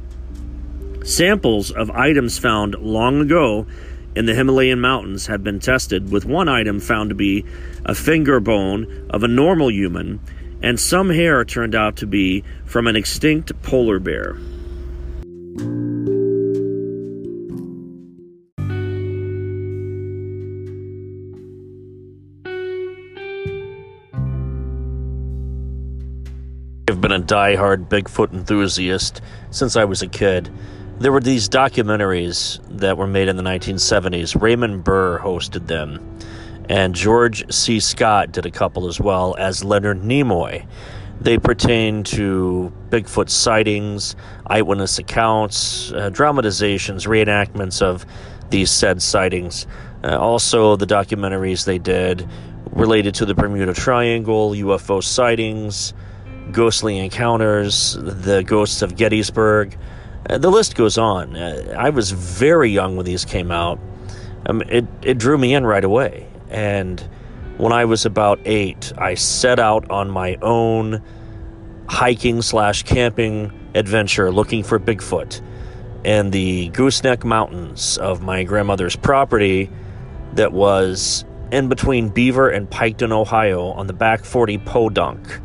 Samples 1.03 1.69
of 1.69 1.91
items 1.91 2.39
found 2.39 2.75
long 2.75 3.19
ago 3.19 3.67
in 4.15 4.25
the 4.25 4.33
Himalayan 4.33 4.79
mountains 4.79 5.27
have 5.27 5.43
been 5.43 5.59
tested, 5.59 6.13
with 6.13 6.23
one 6.23 6.47
item 6.47 6.79
found 6.79 7.09
to 7.09 7.15
be 7.15 7.43
a 7.83 7.93
finger 7.93 8.39
bone 8.39 9.07
of 9.09 9.23
a 9.23 9.27
normal 9.27 9.69
human, 9.69 10.21
and 10.63 10.79
some 10.79 11.09
hair 11.09 11.43
turned 11.43 11.75
out 11.75 11.97
to 11.97 12.07
be 12.07 12.43
from 12.65 12.87
an 12.87 12.95
extinct 12.95 13.51
polar 13.61 13.99
bear. 13.99 14.37
I've 26.87 27.01
been 27.01 27.11
a 27.11 27.19
die-hard 27.19 27.89
Bigfoot 27.89 28.33
enthusiast 28.33 29.21
since 29.51 29.75
I 29.75 29.83
was 29.83 30.01
a 30.01 30.07
kid. 30.07 30.49
There 30.99 31.11
were 31.11 31.19
these 31.19 31.49
documentaries 31.49 32.59
that 32.77 32.97
were 32.97 33.07
made 33.07 33.27
in 33.27 33.35
the 33.35 33.43
1970s. 33.43 34.41
Raymond 34.41 34.85
Burr 34.85 35.19
hosted 35.19 35.67
them, 35.67 35.99
and 36.69 36.95
George 36.95 37.51
C. 37.51 37.79
Scott 37.79 38.31
did 38.31 38.45
a 38.45 38.51
couple 38.51 38.87
as 38.87 38.99
well 38.99 39.35
as 39.37 39.63
Leonard 39.63 40.01
Nimoy. 40.01 40.65
They 41.21 41.37
pertain 41.37 42.03
to 42.05 42.73
Bigfoot 42.89 43.29
sightings, 43.29 44.15
eyewitness 44.47 44.99
accounts, 44.99 45.91
uh, 45.93 46.09
dramatizations, 46.09 47.05
reenactments 47.05 47.81
of 47.81 48.05
these 48.49 48.71
said 48.71 49.01
sightings. 49.01 49.67
Uh, 50.03 50.17
also, 50.17 50.75
the 50.75 50.85
documentaries 50.85 51.65
they 51.65 51.77
did 51.77 52.27
related 52.71 53.15
to 53.15 53.25
the 53.25 53.33
Bermuda 53.33 53.73
Triangle, 53.73 54.51
UFO 54.51 55.01
sightings, 55.01 55.93
ghostly 56.51 56.97
encounters, 56.99 57.95
the 57.99 58.43
ghosts 58.43 58.81
of 58.81 58.95
Gettysburg. 58.95 59.77
Uh, 60.29 60.37
the 60.37 60.49
list 60.49 60.75
goes 60.75 60.97
on. 60.97 61.35
Uh, 61.35 61.75
I 61.77 61.89
was 61.89 62.11
very 62.11 62.69
young 62.69 62.95
when 62.95 63.05
these 63.05 63.23
came 63.23 63.51
out. 63.51 63.79
Um, 64.45 64.61
it, 64.63 64.85
it 65.01 65.17
drew 65.17 65.37
me 65.37 65.53
in 65.53 65.65
right 65.65 65.83
away. 65.83 66.27
And 66.53 67.01
when 67.57 67.73
I 67.73 67.85
was 67.85 68.05
about 68.05 68.39
eight, 68.45 68.93
I 68.97 69.15
set 69.15 69.59
out 69.59 69.89
on 69.91 70.09
my 70.09 70.37
own 70.41 71.01
hiking 71.89 72.41
slash 72.41 72.83
camping 72.83 73.51
adventure 73.75 74.31
looking 74.31 74.63
for 74.63 74.79
Bigfoot 74.79 75.41
in 76.03 76.31
the 76.31 76.69
Gooseneck 76.69 77.23
Mountains 77.23 77.97
of 77.97 78.21
my 78.21 78.43
grandmother's 78.43 78.95
property 78.95 79.69
that 80.33 80.51
was 80.51 81.25
in 81.51 81.69
between 81.69 82.09
Beaver 82.09 82.49
and 82.49 82.69
Piketon, 82.69 83.11
Ohio, 83.11 83.67
on 83.67 83.87
the 83.87 83.93
back 83.93 84.25
40 84.25 84.57
Podunk. 84.59 85.39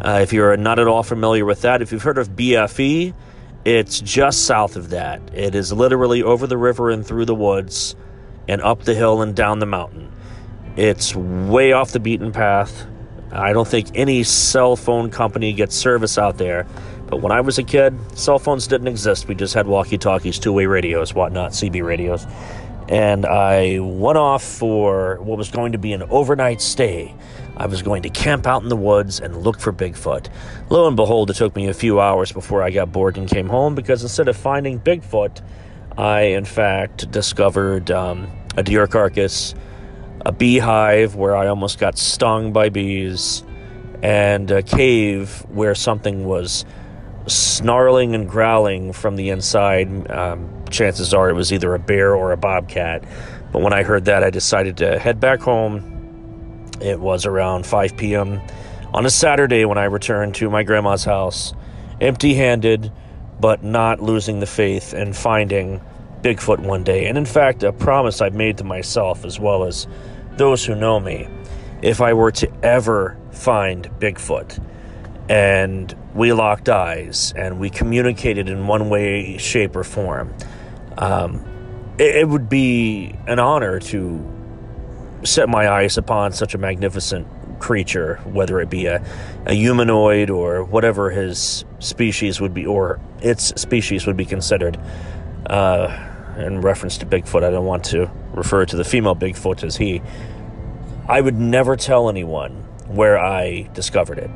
Uh, 0.00 0.20
if 0.22 0.32
you're 0.32 0.56
not 0.56 0.78
at 0.78 0.86
all 0.86 1.02
familiar 1.02 1.44
with 1.44 1.62
that, 1.62 1.82
if 1.82 1.92
you've 1.92 2.02
heard 2.02 2.18
of 2.18 2.30
BFE, 2.30 3.14
it's 3.64 4.00
just 4.00 4.44
south 4.44 4.76
of 4.76 4.90
that. 4.90 5.22
It 5.32 5.54
is 5.54 5.72
literally 5.72 6.22
over 6.22 6.46
the 6.46 6.58
river 6.58 6.90
and 6.90 7.06
through 7.06 7.24
the 7.24 7.34
woods 7.34 7.96
and 8.48 8.60
up 8.60 8.82
the 8.82 8.94
hill 8.94 9.22
and 9.22 9.34
down 9.34 9.58
the 9.58 9.66
mountain. 9.66 10.03
It's 10.76 11.14
way 11.14 11.72
off 11.72 11.92
the 11.92 12.00
beaten 12.00 12.32
path. 12.32 12.86
I 13.30 13.52
don't 13.52 13.66
think 13.66 13.88
any 13.94 14.22
cell 14.22 14.76
phone 14.76 15.10
company 15.10 15.52
gets 15.52 15.76
service 15.76 16.18
out 16.18 16.38
there. 16.38 16.66
But 17.06 17.20
when 17.20 17.32
I 17.32 17.42
was 17.42 17.58
a 17.58 17.62
kid, 17.62 17.96
cell 18.18 18.38
phones 18.38 18.66
didn't 18.66 18.88
exist. 18.88 19.28
We 19.28 19.34
just 19.34 19.54
had 19.54 19.66
walkie 19.66 19.98
talkies, 19.98 20.38
two 20.38 20.52
way 20.52 20.66
radios, 20.66 21.14
whatnot, 21.14 21.52
CB 21.52 21.84
radios. 21.84 22.26
And 22.88 23.24
I 23.24 23.78
went 23.80 24.18
off 24.18 24.42
for 24.42 25.18
what 25.20 25.38
was 25.38 25.50
going 25.50 25.72
to 25.72 25.78
be 25.78 25.92
an 25.92 26.02
overnight 26.04 26.60
stay. 26.60 27.14
I 27.56 27.66
was 27.66 27.82
going 27.82 28.02
to 28.02 28.10
camp 28.10 28.46
out 28.46 28.62
in 28.62 28.68
the 28.68 28.76
woods 28.76 29.20
and 29.20 29.36
look 29.36 29.60
for 29.60 29.72
Bigfoot. 29.72 30.28
Lo 30.70 30.88
and 30.88 30.96
behold, 30.96 31.30
it 31.30 31.34
took 31.34 31.54
me 31.54 31.68
a 31.68 31.74
few 31.74 32.00
hours 32.00 32.32
before 32.32 32.62
I 32.62 32.70
got 32.70 32.90
bored 32.90 33.16
and 33.16 33.28
came 33.28 33.48
home 33.48 33.74
because 33.74 34.02
instead 34.02 34.28
of 34.28 34.36
finding 34.36 34.80
Bigfoot, 34.80 35.40
I 35.96 36.22
in 36.22 36.44
fact 36.44 37.10
discovered 37.10 37.90
um, 37.90 38.30
a 38.56 38.62
deer 38.62 38.86
carcass, 38.86 39.54
a 40.24 40.32
beehive 40.32 41.14
where 41.14 41.36
I 41.36 41.48
almost 41.48 41.78
got 41.78 41.98
stung 41.98 42.52
by 42.52 42.68
bees, 42.68 43.44
and 44.02 44.50
a 44.50 44.62
cave 44.62 45.44
where 45.48 45.74
something 45.74 46.24
was 46.24 46.64
snarling 47.26 48.14
and 48.14 48.28
growling 48.28 48.92
from 48.92 49.16
the 49.16 49.30
inside. 49.30 50.10
Um, 50.10 50.64
chances 50.70 51.14
are 51.14 51.30
it 51.30 51.34
was 51.34 51.52
either 51.52 51.74
a 51.74 51.78
bear 51.78 52.14
or 52.14 52.32
a 52.32 52.36
bobcat. 52.36 53.04
But 53.52 53.62
when 53.62 53.72
I 53.72 53.82
heard 53.82 54.06
that, 54.06 54.24
I 54.24 54.30
decided 54.30 54.78
to 54.78 54.98
head 54.98 55.20
back 55.20 55.40
home. 55.40 56.70
It 56.80 57.00
was 57.00 57.24
around 57.24 57.66
5 57.66 57.96
p.m. 57.96 58.40
on 58.92 59.06
a 59.06 59.10
Saturday 59.10 59.64
when 59.64 59.78
I 59.78 59.84
returned 59.84 60.34
to 60.36 60.50
my 60.50 60.64
grandma's 60.64 61.04
house, 61.04 61.54
empty 62.00 62.34
handed, 62.34 62.92
but 63.40 63.62
not 63.62 64.02
losing 64.02 64.40
the 64.40 64.46
faith 64.46 64.92
and 64.92 65.16
finding 65.16 65.80
Bigfoot 66.20 66.60
one 66.60 66.82
day. 66.82 67.06
And 67.06 67.16
in 67.16 67.26
fact, 67.26 67.62
a 67.62 67.72
promise 67.72 68.20
I've 68.20 68.34
made 68.34 68.58
to 68.58 68.64
myself 68.64 69.24
as 69.24 69.38
well 69.38 69.64
as 69.64 69.86
those 70.36 70.64
who 70.64 70.74
know 70.74 70.98
me 71.00 71.28
if 71.82 72.00
I 72.00 72.14
were 72.14 72.32
to 72.32 72.50
ever 72.62 73.16
find 73.30 73.88
Bigfoot 73.98 74.62
and 75.28 75.94
we 76.14 76.32
locked 76.32 76.68
eyes 76.68 77.32
and 77.36 77.58
we 77.58 77.70
communicated 77.70 78.48
in 78.48 78.66
one 78.66 78.88
way, 78.88 79.36
shape, 79.38 79.76
or 79.76 79.84
form, 79.84 80.34
um, 80.98 81.44
it, 81.98 82.16
it 82.16 82.28
would 82.28 82.48
be 82.48 83.14
an 83.26 83.38
honor 83.38 83.80
to 83.80 84.30
set 85.24 85.48
my 85.48 85.68
eyes 85.68 85.98
upon 85.98 86.32
such 86.32 86.54
a 86.54 86.58
magnificent 86.58 87.26
creature, 87.58 88.16
whether 88.24 88.60
it 88.60 88.68
be 88.68 88.86
a, 88.86 89.04
a 89.46 89.54
humanoid 89.54 90.30
or 90.30 90.64
whatever 90.64 91.10
his 91.10 91.64
species 91.78 92.40
would 92.40 92.52
be, 92.52 92.66
or 92.66 93.00
its 93.20 93.60
species 93.60 94.06
would 94.06 94.16
be 94.16 94.26
considered. 94.26 94.78
Uh, 95.46 96.13
in 96.36 96.60
reference 96.60 96.98
to 96.98 97.06
Bigfoot, 97.06 97.44
I 97.44 97.50
don't 97.50 97.66
want 97.66 97.84
to 97.86 98.10
refer 98.32 98.64
to 98.66 98.76
the 98.76 98.84
female 98.84 99.14
Bigfoot 99.14 99.62
as 99.64 99.76
he. 99.76 100.02
I 101.08 101.20
would 101.20 101.38
never 101.38 101.76
tell 101.76 102.08
anyone 102.08 102.52
where 102.86 103.18
I 103.18 103.68
discovered 103.74 104.18
it, 104.18 104.30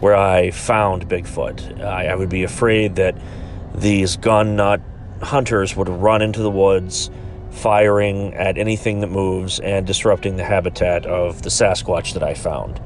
where 0.00 0.14
I 0.14 0.50
found 0.50 1.08
Bigfoot. 1.08 1.82
I, 1.82 2.08
I 2.08 2.14
would 2.14 2.28
be 2.28 2.44
afraid 2.44 2.96
that 2.96 3.16
these 3.74 4.16
gun 4.16 4.56
nut 4.56 4.80
hunters 5.22 5.76
would 5.76 5.88
run 5.88 6.22
into 6.22 6.40
the 6.42 6.50
woods 6.50 7.10
firing 7.50 8.34
at 8.34 8.58
anything 8.58 9.00
that 9.00 9.08
moves 9.08 9.60
and 9.60 9.86
disrupting 9.86 10.36
the 10.36 10.44
habitat 10.44 11.06
of 11.06 11.42
the 11.42 11.50
Sasquatch 11.50 12.14
that 12.14 12.22
I 12.22 12.34
found. 12.34 12.80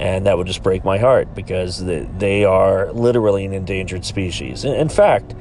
And 0.00 0.26
that 0.26 0.36
would 0.36 0.48
just 0.48 0.62
break 0.62 0.84
my 0.84 0.98
heart 0.98 1.34
because 1.34 1.84
they 1.84 2.44
are 2.44 2.92
literally 2.92 3.44
an 3.44 3.52
endangered 3.52 4.04
species. 4.04 4.64
In 4.64 4.88
fact, 4.88 5.34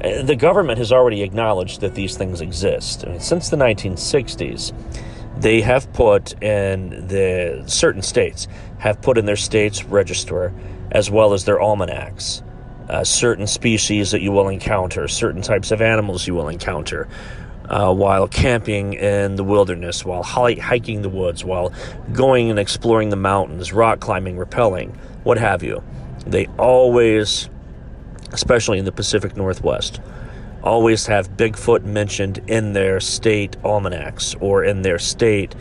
the 0.00 0.36
government 0.36 0.78
has 0.78 0.92
already 0.92 1.22
acknowledged 1.22 1.80
that 1.80 1.94
these 1.94 2.16
things 2.16 2.40
exist. 2.40 3.04
I 3.06 3.10
mean, 3.10 3.20
since 3.20 3.48
the 3.48 3.56
1960s, 3.56 4.72
they 5.40 5.60
have 5.60 5.92
put 5.92 6.40
in 6.42 7.06
the 7.08 7.62
certain 7.66 8.02
states 8.02 8.48
have 8.78 9.00
put 9.02 9.18
in 9.18 9.24
their 9.24 9.36
state's 9.36 9.84
register 9.84 10.52
as 10.90 11.10
well 11.10 11.32
as 11.32 11.44
their 11.44 11.60
almanacs 11.60 12.42
uh, 12.88 13.04
certain 13.04 13.46
species 13.46 14.10
that 14.12 14.22
you 14.22 14.32
will 14.32 14.48
encounter, 14.48 15.06
certain 15.08 15.42
types 15.42 15.70
of 15.70 15.82
animals 15.82 16.26
you 16.26 16.34
will 16.34 16.48
encounter, 16.48 17.08
uh, 17.68 17.92
while 17.92 18.26
camping 18.26 18.94
in 18.94 19.36
the 19.36 19.44
wilderness, 19.44 20.04
while 20.04 20.22
hiking 20.22 21.02
the 21.02 21.08
woods, 21.08 21.44
while 21.44 21.72
going 22.12 22.50
and 22.50 22.58
exploring 22.58 23.10
the 23.10 23.16
mountains, 23.16 23.72
rock 23.72 24.00
climbing, 24.00 24.36
rappelling, 24.36 24.94
what 25.24 25.36
have 25.38 25.62
you. 25.62 25.82
They 26.26 26.46
always, 26.58 27.50
especially 28.32 28.78
in 28.78 28.84
the 28.84 28.92
Pacific 28.92 29.36
Northwest, 29.36 30.00
always 30.62 31.06
have 31.06 31.36
Bigfoot 31.36 31.84
mentioned 31.84 32.38
in 32.46 32.72
their 32.72 33.00
state 33.00 33.56
almanacs 33.64 34.34
or 34.40 34.64
in 34.64 34.82
their 34.82 34.98
state 34.98 35.54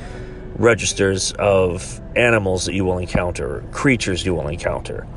registers 0.55 1.31
of 1.33 2.01
animals 2.15 2.65
that 2.65 2.73
you 2.73 2.83
will 2.83 2.97
encounter, 2.97 3.63
creatures 3.71 4.25
you 4.25 4.33
will 4.33 4.47
encounter. 4.47 5.07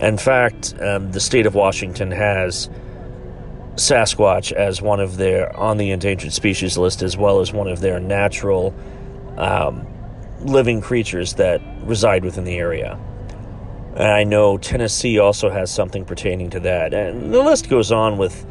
In 0.00 0.18
fact, 0.18 0.74
um, 0.80 1.12
the 1.12 1.20
state 1.20 1.46
of 1.46 1.54
Washington 1.54 2.10
has 2.10 2.68
Sasquatch 3.76 4.52
as 4.52 4.82
one 4.82 5.00
of 5.00 5.16
their 5.16 5.54
on 5.56 5.78
the 5.78 5.92
endangered 5.92 6.32
species 6.32 6.76
list, 6.76 7.02
as 7.02 7.16
well 7.16 7.40
as 7.40 7.52
one 7.52 7.68
of 7.68 7.80
their 7.80 7.98
natural 7.98 8.74
um, 9.38 9.86
living 10.40 10.80
creatures 10.80 11.34
that 11.34 11.62
reside 11.84 12.24
within 12.24 12.44
the 12.44 12.56
area. 12.56 12.98
And 13.94 14.08
I 14.08 14.24
know 14.24 14.56
Tennessee 14.56 15.18
also 15.18 15.50
has 15.50 15.70
something 15.70 16.04
pertaining 16.04 16.50
to 16.50 16.60
that. 16.60 16.94
And 16.94 17.32
the 17.32 17.42
list 17.42 17.68
goes 17.68 17.92
on 17.92 18.16
with 18.16 18.46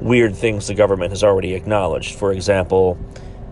weird 0.00 0.34
things 0.34 0.66
the 0.66 0.74
government 0.74 1.10
has 1.10 1.22
already 1.22 1.54
acknowledged. 1.54 2.14
For 2.18 2.32
example, 2.32 2.98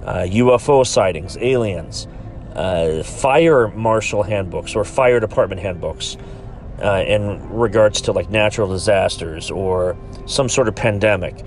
uh, 0.05 0.27
UFO 0.29 0.87
sightings, 0.87 1.37
aliens, 1.39 2.09
uh, 2.55 3.03
fire 3.03 3.69
marshal 3.69 4.23
handbooks 4.23 4.75
or 4.75 4.85
fire 4.85 5.21
department 5.21 5.61
handbooks 5.61 6.17
uh, 6.83 7.05
in 7.07 7.49
regards 7.51 8.01
to 8.03 8.13
like 8.13 8.31
natural 8.31 8.69
disasters 8.69 9.51
or 9.51 9.97
some 10.27 10.49
sort 10.49 10.69
of 10.69 10.75
pandemic 10.75 11.45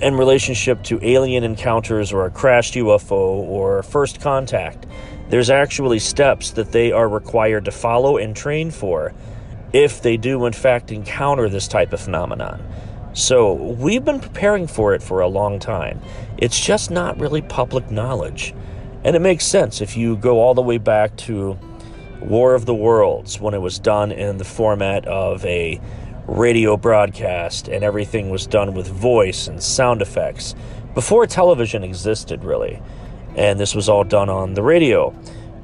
in 0.00 0.16
relationship 0.16 0.82
to 0.82 0.98
alien 1.04 1.44
encounters 1.44 2.12
or 2.12 2.24
a 2.24 2.30
crashed 2.30 2.74
UFO 2.74 3.10
or 3.12 3.82
first 3.82 4.20
contact. 4.20 4.86
There's 5.30 5.48
actually 5.48 6.00
steps 6.00 6.50
that 6.52 6.72
they 6.72 6.90
are 6.90 7.08
required 7.08 7.64
to 7.66 7.70
follow 7.70 8.16
and 8.18 8.34
train 8.34 8.70
for 8.70 9.14
if 9.72 10.02
they 10.02 10.16
do, 10.16 10.44
in 10.44 10.52
fact, 10.52 10.90
encounter 10.90 11.48
this 11.48 11.68
type 11.68 11.92
of 11.92 12.00
phenomenon. 12.00 12.60
So 13.12 13.52
we've 13.52 14.04
been 14.04 14.20
preparing 14.20 14.66
for 14.66 14.92
it 14.92 15.02
for 15.02 15.20
a 15.20 15.28
long 15.28 15.60
time. 15.60 16.00
It's 16.36 16.58
just 16.58 16.90
not 16.90 17.18
really 17.18 17.42
public 17.42 17.90
knowledge. 17.90 18.54
And 19.04 19.14
it 19.14 19.20
makes 19.20 19.46
sense 19.46 19.80
if 19.80 19.96
you 19.96 20.16
go 20.16 20.40
all 20.40 20.54
the 20.54 20.62
way 20.62 20.78
back 20.78 21.16
to 21.18 21.56
War 22.20 22.54
of 22.54 22.66
the 22.66 22.74
Worlds 22.74 23.40
when 23.40 23.54
it 23.54 23.60
was 23.60 23.78
done 23.78 24.12
in 24.12 24.38
the 24.38 24.44
format 24.44 25.06
of 25.06 25.44
a 25.44 25.80
radio 26.26 26.76
broadcast 26.76 27.68
and 27.68 27.82
everything 27.82 28.30
was 28.30 28.46
done 28.46 28.74
with 28.74 28.88
voice 28.88 29.48
and 29.48 29.62
sound 29.62 30.02
effects 30.02 30.54
before 30.94 31.26
television 31.26 31.82
existed, 31.82 32.44
really. 32.44 32.82
And 33.36 33.58
this 33.58 33.74
was 33.74 33.88
all 33.88 34.04
done 34.04 34.28
on 34.28 34.54
the 34.54 34.62
radio. 34.62 35.14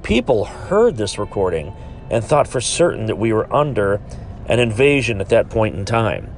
People 0.03 0.45
heard 0.45 0.97
this 0.97 1.19
recording 1.19 1.75
and 2.11 2.25
thought 2.25 2.47
for 2.47 2.61
certain 2.61 3.07
that 3.07 3.17
we 3.17 3.33
were 3.33 3.53
under 3.53 4.01
an 4.47 4.61
invasion 4.61 5.21
at 5.21 5.29
that 5.31 5.51
point 5.51 5.75
in 5.75 5.85
time. 5.85 6.33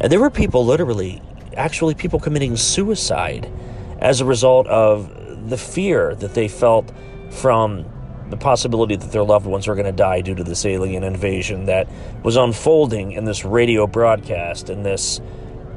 And 0.00 0.12
there 0.12 0.20
were 0.20 0.30
people 0.30 0.64
literally, 0.64 1.22
actually, 1.56 1.94
people 1.94 2.20
committing 2.20 2.56
suicide 2.56 3.50
as 3.98 4.20
a 4.20 4.24
result 4.24 4.66
of 4.66 5.48
the 5.48 5.56
fear 5.56 6.14
that 6.16 6.34
they 6.34 6.48
felt 6.48 6.92
from 7.30 7.86
the 8.30 8.36
possibility 8.36 8.96
that 8.96 9.12
their 9.12 9.22
loved 9.22 9.46
ones 9.46 9.66
were 9.66 9.74
going 9.74 9.86
to 9.86 9.92
die 9.92 10.20
due 10.20 10.34
to 10.34 10.42
this 10.42 10.66
alien 10.66 11.04
invasion 11.04 11.66
that 11.66 11.88
was 12.22 12.36
unfolding 12.36 13.12
in 13.12 13.24
this 13.24 13.44
radio 13.44 13.86
broadcast 13.86 14.68
and 14.68 14.84
this 14.84 15.20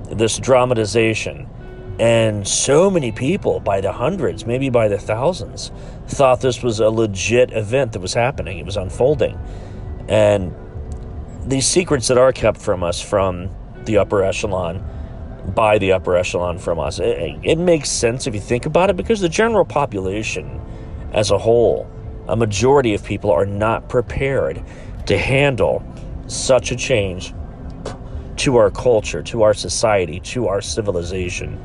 this 0.10 0.40
dramatization 0.40 1.48
and 2.00 2.48
so 2.48 2.90
many 2.90 3.12
people 3.12 3.60
by 3.60 3.82
the 3.82 3.92
hundreds 3.92 4.46
maybe 4.46 4.70
by 4.70 4.88
the 4.88 4.98
thousands 4.98 5.72
thought 6.08 6.40
this 6.40 6.64
was 6.64 6.80
a 6.80 6.90
legit 6.90 7.52
event 7.52 7.92
that 7.92 8.00
was 8.00 8.14
happening. 8.14 8.58
It 8.58 8.66
was 8.66 8.78
unfolding. 8.78 9.38
And 10.08 10.56
these 11.46 11.68
secrets 11.68 12.08
that 12.08 12.18
are 12.18 12.32
kept 12.32 12.60
from 12.60 12.84
us 12.84 13.02
from 13.02 13.50
the 13.84 13.98
upper 13.98 14.24
echelon 14.24 14.84
by 15.56 15.78
the 15.78 15.92
upper 15.92 16.16
echelon 16.16 16.60
from 16.60 16.80
us 16.80 17.00
it, 17.00 17.40
it 17.44 17.58
makes 17.58 17.90
sense 17.90 18.28
if 18.28 18.36
you 18.36 18.42
think 18.42 18.66
about 18.66 18.90
it 18.90 18.98
because 18.98 19.20
the 19.20 19.30
general 19.30 19.66
population 19.66 20.62
as 21.14 21.32
a 21.32 21.38
whole 21.38 21.90
a 22.28 22.36
majority 22.36 22.94
of 22.94 23.04
people 23.04 23.32
are 23.32 23.46
not 23.46 23.90
prepared 23.90 24.64
to 25.08 25.18
handle 25.18 25.84
such 26.28 26.72
a 26.72 26.76
change 26.76 27.34
to 28.40 28.56
our 28.56 28.72
culture, 28.72 29.22
to 29.22 29.42
our 29.42 29.54
society, 29.54 30.20
to 30.22 30.48
our 30.48 30.62
civilization 30.62 31.60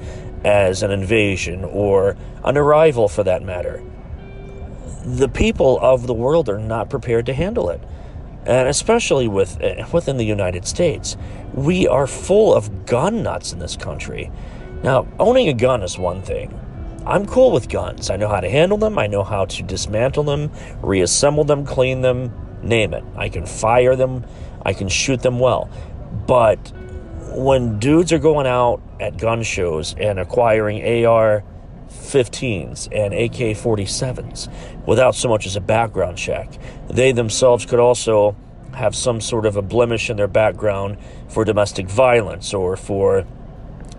as 0.44 0.82
an 0.82 0.90
invasion 0.90 1.64
or 1.64 2.16
an 2.44 2.56
arrival 2.56 3.08
for 3.08 3.24
that 3.24 3.42
matter. 3.42 3.82
The 5.04 5.28
people 5.28 5.78
of 5.80 6.06
the 6.06 6.14
world 6.14 6.48
are 6.48 6.58
not 6.58 6.90
prepared 6.90 7.26
to 7.26 7.34
handle 7.34 7.70
it. 7.70 7.80
And 8.46 8.68
especially 8.68 9.26
with 9.26 9.58
eh, 9.62 9.86
within 9.92 10.18
the 10.18 10.24
United 10.24 10.66
States, 10.66 11.16
we 11.54 11.88
are 11.88 12.06
full 12.06 12.54
of 12.54 12.84
gun 12.84 13.22
nuts 13.22 13.52
in 13.52 13.58
this 13.58 13.76
country. 13.76 14.30
Now, 14.82 15.06
owning 15.18 15.48
a 15.48 15.54
gun 15.54 15.82
is 15.82 15.98
one 15.98 16.20
thing. 16.20 16.60
I'm 17.06 17.26
cool 17.26 17.52
with 17.52 17.68
guns. 17.68 18.10
I 18.10 18.16
know 18.16 18.28
how 18.28 18.40
to 18.40 18.48
handle 18.48 18.78
them, 18.78 18.98
I 18.98 19.06
know 19.06 19.24
how 19.24 19.44
to 19.46 19.62
dismantle 19.62 20.24
them, 20.24 20.50
reassemble 20.82 21.44
them, 21.44 21.64
clean 21.66 22.00
them, 22.00 22.32
name 22.62 22.94
it. 22.94 23.04
I 23.16 23.28
can 23.28 23.46
fire 23.46 23.96
them, 23.96 24.24
I 24.64 24.72
can 24.72 24.88
shoot 24.88 25.20
them 25.20 25.38
well. 25.38 25.70
But 26.26 26.72
when 27.34 27.78
dudes 27.78 28.12
are 28.12 28.18
going 28.18 28.46
out 28.46 28.80
at 29.00 29.16
gun 29.16 29.42
shows 29.42 29.94
and 29.98 30.18
acquiring 30.18 31.04
AR 31.04 31.42
15s 31.88 32.88
and 32.92 33.12
AK 33.12 33.56
47s 33.56 34.86
without 34.86 35.14
so 35.14 35.28
much 35.28 35.46
as 35.46 35.56
a 35.56 35.60
background 35.60 36.16
check, 36.16 36.48
they 36.88 37.12
themselves 37.12 37.66
could 37.66 37.80
also 37.80 38.36
have 38.74 38.94
some 38.94 39.20
sort 39.20 39.46
of 39.46 39.56
a 39.56 39.62
blemish 39.62 40.10
in 40.10 40.16
their 40.16 40.28
background 40.28 40.96
for 41.28 41.44
domestic 41.44 41.88
violence 41.88 42.54
or 42.54 42.76
for 42.76 43.24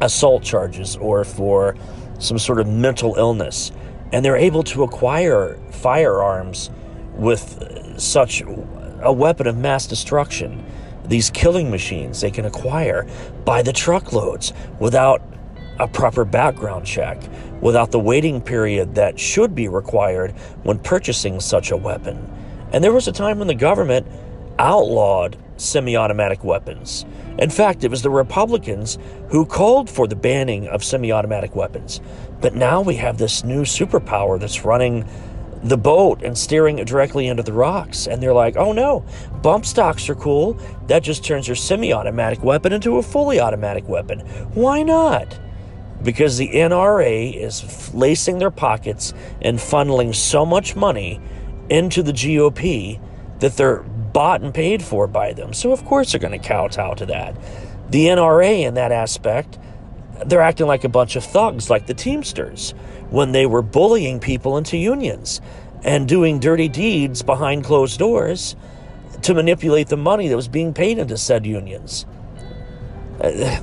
assault 0.02 0.44
charges 0.44 0.96
or 0.98 1.24
for 1.24 1.76
some 2.20 2.40
sort 2.40 2.60
of 2.60 2.68
mental 2.68 3.16
illness, 3.16 3.72
and 4.12 4.24
they're 4.24 4.38
able 4.38 4.64
to 4.64 4.84
acquire 4.84 5.60
firearms 5.72 6.70
with 7.14 7.96
such 7.98 8.42
a 9.02 9.12
weapon 9.12 9.48
of 9.48 9.58
mass 9.58 9.88
destruction. 9.88 10.64
These 11.08 11.30
killing 11.30 11.70
machines 11.70 12.22
they 12.22 12.32
can 12.32 12.46
acquire 12.46 13.08
by 13.46 13.62
the 13.62 13.74
truckloads 13.74 14.54
without 14.80 15.22
a 15.80 15.88
proper 15.88 16.24
background 16.24 16.86
check, 16.86 17.22
without 17.62 17.92
the 17.92 18.00
waiting 18.00 18.42
period 18.42 18.96
that 18.96 19.20
should 19.20 19.54
be 19.54 19.68
required 19.68 20.32
when 20.64 20.80
purchasing 20.80 21.40
such 21.40 21.72
a 21.72 21.78
weapon. 21.78 22.32
And 22.72 22.84
there 22.84 22.94
was 22.94 23.08
a 23.08 23.12
time 23.12 23.40
when 23.40 23.48
the 23.48 23.56
government 23.56 24.08
outlawed 24.60 25.38
semi 25.58 25.96
automatic 25.96 26.44
weapons. 26.44 27.06
In 27.38 27.50
fact, 27.50 27.84
it 27.84 27.92
was 27.92 28.02
the 28.02 28.10
Republicans 28.10 28.98
who 29.30 29.46
called 29.46 29.90
for 29.90 30.08
the 30.08 30.16
banning 30.16 30.68
of 30.68 30.84
semi 30.84 31.12
automatic 31.12 31.56
weapons. 31.56 32.02
But 32.42 32.56
now 32.56 32.82
we 32.82 32.96
have 32.96 33.18
this 33.18 33.44
new 33.44 33.64
superpower 33.64 34.40
that's 34.40 34.64
running 34.64 35.06
the 35.66 35.78
boat 35.78 36.22
and 36.22 36.38
steering 36.38 36.78
it 36.78 36.88
directly 36.88 37.28
into 37.28 37.42
the 37.42 37.52
rocks. 37.52 38.06
And 38.06 38.22
they're 38.22 38.34
like, 38.34 38.56
oh 38.56 38.72
no, 38.72 39.04
bump 39.42 39.66
stocks 39.66 40.08
are 40.10 40.16
cool. 40.16 40.54
That 40.88 41.02
just 41.02 41.26
turns 41.26 41.48
your 41.48 41.56
semi 41.56 41.92
automatic 41.92 42.44
weapon 42.44 42.72
into 42.72 42.98
a 42.98 43.02
fully 43.02 43.40
automatic 43.40 43.88
weapon. 43.90 44.20
Why 44.54 44.84
not? 44.84 45.40
Because 46.04 46.38
the 46.38 46.50
NRA 46.50 47.36
is 47.36 47.94
lacing 47.96 48.38
their 48.38 48.52
pockets 48.52 49.14
and 49.42 49.58
funneling 49.58 50.14
so 50.14 50.46
much 50.46 50.76
money 50.76 51.20
into 51.70 52.04
the 52.04 52.14
GOP 52.14 53.00
that 53.40 53.58
they're 53.58 53.82
bought 53.82 54.42
and 54.42 54.54
paid 54.54 54.84
for 54.84 55.08
by 55.08 55.34
them. 55.34 55.52
So, 55.52 55.72
of 55.72 55.84
course, 55.84 56.12
they're 56.12 56.22
going 56.22 56.40
to 56.40 56.48
kowtow 56.48 56.94
to 56.94 57.08
that. 57.08 57.36
The 57.90 58.06
NRA, 58.06 58.62
in 58.62 58.76
that 58.76 58.92
aspect, 58.92 59.58
they're 60.26 60.42
acting 60.42 60.68
like 60.68 60.84
a 60.84 60.90
bunch 60.90 61.16
of 61.16 61.24
thugs, 61.24 61.70
like 61.70 61.88
the 61.88 61.94
Teamsters, 61.94 62.72
when 63.10 63.32
they 63.32 63.46
were 63.46 63.62
bullying 63.62 64.20
people 64.20 64.58
into 64.58 64.78
unions 64.78 65.42
and 65.84 66.08
doing 66.08 66.40
dirty 66.40 66.68
deeds 66.68 67.22
behind 67.22 67.64
closed 67.64 68.00
doors 68.00 68.56
to 69.22 69.34
manipulate 69.34 69.88
the 69.88 69.98
money 69.98 70.28
that 70.28 70.36
was 70.36 70.48
being 70.48 70.74
paid 70.74 70.98
into 70.98 71.18
said 71.18 71.46
unions. 71.46 72.06
Uh, 73.22 73.62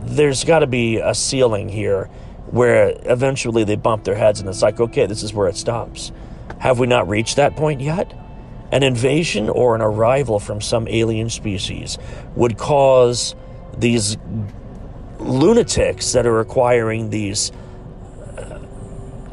there's 0.00 0.44
got 0.44 0.60
to 0.60 0.66
be 0.66 0.98
a 0.98 1.14
ceiling 1.14 1.68
here 1.68 2.04
where 2.50 2.96
eventually 3.04 3.64
they 3.64 3.76
bump 3.76 4.04
their 4.04 4.14
heads 4.14 4.40
and 4.40 4.48
it's 4.48 4.62
like, 4.62 4.80
okay, 4.80 5.06
this 5.06 5.22
is 5.22 5.32
where 5.32 5.48
it 5.48 5.56
stops. 5.56 6.12
Have 6.58 6.78
we 6.78 6.86
not 6.86 7.08
reached 7.08 7.36
that 7.36 7.56
point 7.56 7.80
yet? 7.80 8.12
An 8.70 8.82
invasion 8.82 9.48
or 9.48 9.74
an 9.74 9.80
arrival 9.80 10.38
from 10.38 10.60
some 10.60 10.86
alien 10.88 11.30
species 11.30 11.98
would 12.36 12.58
cause 12.58 13.34
these 13.76 14.16
lunatics 15.24 16.12
that 16.12 16.26
are 16.26 16.40
acquiring 16.40 17.10
these 17.10 17.50
uh, 18.36 18.60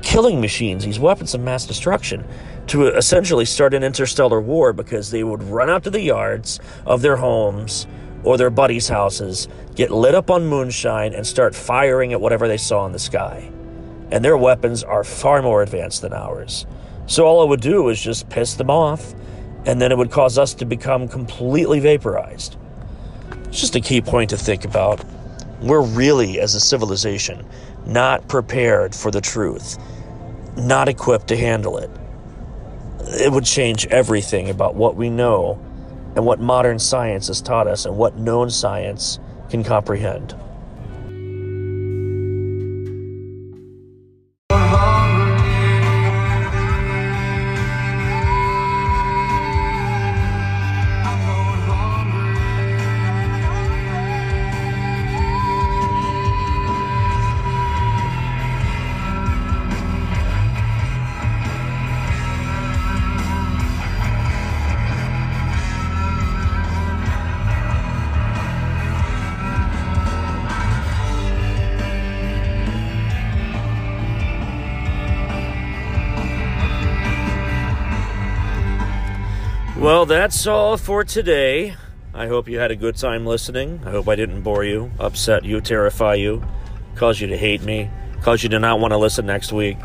killing 0.02 0.42
machines, 0.42 0.86
these 0.86 1.00
weapons 1.00 1.34
of 1.34 1.42
mass 1.42 1.66
destruction, 1.66 2.26
to 2.68 2.88
essentially 2.88 3.46
start 3.46 3.74
an 3.74 3.84
interstellar 3.84 4.40
war 4.40 4.74
because 4.74 5.12
they 5.12 5.24
would 5.24 5.44
run 5.44 5.70
out 5.70 5.84
to 5.84 5.90
the 5.90 6.02
yards 6.02 6.60
of 6.86 7.02
their 7.02 7.18
homes 7.18 7.88
or 8.24 8.38
their 8.38 8.50
buddies' 8.50 8.88
houses, 8.88 9.48
get 9.76 9.92
lit 9.92 10.16
up 10.16 10.30
on 10.30 10.46
moonshine, 10.46 11.14
and 11.14 11.26
start 11.26 11.56
firing 11.56 12.14
at 12.14 12.22
whatever 12.22 12.48
they 12.48 12.58
saw 12.58 12.86
in 12.86 12.92
the 12.92 13.00
sky. 13.00 13.52
And 14.12 14.24
their 14.24 14.38
weapons 14.38 14.84
are 14.84 15.04
far 15.04 15.42
more 15.42 15.64
advanced 15.64 16.02
than 16.02 16.14
ours. 16.14 16.66
So 17.08 17.26
all 17.26 17.44
it 17.44 17.48
would 17.48 17.62
do 17.62 17.90
is 17.90 18.02
just 18.02 18.30
piss 18.30 18.54
them 18.54 18.70
off 18.70 19.14
and 19.66 19.82
then 19.82 19.92
it 19.92 19.98
would 19.98 20.12
cause 20.12 20.38
us 20.38 20.54
to 20.56 20.66
become 20.66 21.08
completely 21.08 21.80
vaporized. 21.80 22.58
It's 23.46 23.60
just 23.60 23.76
a 23.76 23.82
key 23.82 24.02
point 24.02 24.30
to 24.32 24.38
think 24.38 24.66
about. 24.66 25.04
We're 25.62 25.84
really, 25.84 26.40
as 26.40 26.56
a 26.56 26.60
civilization, 26.60 27.46
not 27.86 28.28
prepared 28.28 28.96
for 28.96 29.12
the 29.12 29.22
truth, 29.22 29.78
not 30.58 30.90
equipped 30.90 31.28
to 31.28 31.38
handle 31.38 31.78
it. 31.78 31.90
It 33.02 33.32
would 33.32 33.46
change 33.46 33.86
everything 33.88 34.50
about 34.50 34.76
what 34.76 34.96
we 34.96 35.10
know 35.10 35.60
and 36.16 36.26
what 36.26 36.40
modern 36.40 36.80
science 36.80 37.28
has 37.28 37.42
taught 37.42 37.68
us 37.68 37.86
and 37.86 37.96
what 37.96 38.18
known 38.18 38.50
science 38.50 39.20
can 39.50 39.64
comprehend. 39.64 40.36
Well, 80.02 80.08
that's 80.08 80.48
all 80.48 80.78
for 80.78 81.04
today. 81.04 81.76
I 82.12 82.26
hope 82.26 82.48
you 82.48 82.58
had 82.58 82.72
a 82.72 82.76
good 82.76 82.96
time 82.96 83.24
listening. 83.24 83.82
I 83.86 83.92
hope 83.92 84.08
I 84.08 84.16
didn't 84.16 84.42
bore 84.42 84.64
you, 84.64 84.90
upset 84.98 85.46
you, 85.46 85.62
terrify 85.62 86.16
you, 86.16 86.44
cause 86.96 87.22
you 87.22 87.28
to 87.28 87.38
hate 87.38 87.62
me, 87.62 87.88
cause 88.24 88.42
you 88.42 88.50
to 88.50 88.58
not 88.58 88.80
want 88.80 88.94
to 88.94 88.98
listen 88.98 89.28
next 89.28 89.52
week, 89.52 89.78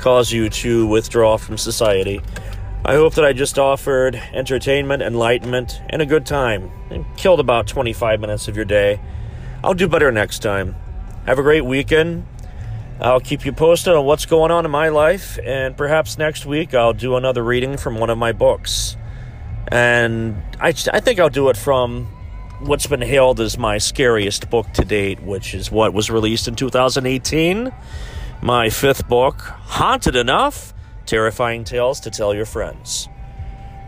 cause 0.00 0.30
you 0.30 0.50
to 0.50 0.86
withdraw 0.86 1.38
from 1.38 1.56
society. 1.56 2.20
I 2.84 2.96
hope 2.96 3.14
that 3.14 3.24
I 3.24 3.32
just 3.32 3.58
offered 3.58 4.16
entertainment, 4.34 5.02
enlightenment, 5.02 5.80
and 5.88 6.02
a 6.02 6.06
good 6.06 6.26
time, 6.26 6.70
and 6.90 7.06
killed 7.16 7.40
about 7.40 7.66
25 7.66 8.20
minutes 8.20 8.48
of 8.48 8.56
your 8.56 8.66
day. 8.66 9.00
I'll 9.64 9.72
do 9.72 9.88
better 9.88 10.12
next 10.12 10.40
time. 10.40 10.76
Have 11.24 11.38
a 11.38 11.42
great 11.42 11.64
weekend. 11.64 12.26
I'll 13.00 13.18
keep 13.18 13.46
you 13.46 13.52
posted 13.52 13.94
on 13.94 14.04
what's 14.04 14.26
going 14.26 14.50
on 14.50 14.66
in 14.66 14.70
my 14.70 14.90
life, 14.90 15.38
and 15.42 15.74
perhaps 15.74 16.18
next 16.18 16.44
week 16.44 16.74
I'll 16.74 16.92
do 16.92 17.16
another 17.16 17.42
reading 17.42 17.78
from 17.78 17.96
one 17.96 18.10
of 18.10 18.18
my 18.18 18.32
books. 18.32 18.98
And 19.68 20.40
I, 20.60 20.68
I 20.68 21.00
think 21.00 21.18
I'll 21.18 21.28
do 21.28 21.48
it 21.48 21.56
from 21.56 22.06
what's 22.60 22.86
been 22.86 23.02
hailed 23.02 23.40
as 23.40 23.58
my 23.58 23.78
scariest 23.78 24.50
book 24.50 24.70
to 24.74 24.84
date, 24.84 25.22
which 25.22 25.54
is 25.54 25.70
what 25.70 25.92
was 25.92 26.10
released 26.10 26.48
in 26.48 26.54
2018. 26.54 27.72
My 28.42 28.70
fifth 28.70 29.08
book, 29.08 29.40
Haunted 29.40 30.16
Enough 30.16 30.74
Terrifying 31.06 31.64
Tales 31.64 32.00
to 32.00 32.10
Tell 32.10 32.34
Your 32.34 32.46
Friends. 32.46 33.08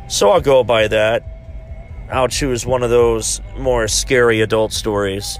So 0.08 0.30
I'll 0.30 0.40
go 0.40 0.64
by 0.64 0.88
that. 0.88 1.24
I'll 2.10 2.28
choose 2.28 2.64
one 2.64 2.82
of 2.82 2.90
those 2.90 3.40
more 3.58 3.88
scary 3.88 4.40
adult 4.40 4.72
stories 4.72 5.38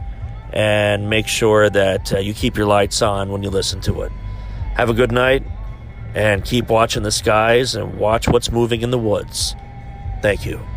and 0.52 1.08
make 1.08 1.28
sure 1.28 1.70
that 1.70 2.12
uh, 2.12 2.18
you 2.18 2.34
keep 2.34 2.56
your 2.56 2.66
lights 2.66 3.02
on 3.02 3.30
when 3.30 3.42
you 3.42 3.50
listen 3.50 3.80
to 3.82 4.02
it. 4.02 4.12
Have 4.74 4.90
a 4.90 4.94
good 4.94 5.12
night 5.12 5.44
and 6.14 6.44
keep 6.44 6.68
watching 6.68 7.02
the 7.02 7.12
skies 7.12 7.74
and 7.74 7.98
watch 7.98 8.26
what's 8.28 8.50
moving 8.50 8.82
in 8.82 8.90
the 8.90 8.98
woods. 8.98 9.54
Thank 10.26 10.44
you. 10.44 10.75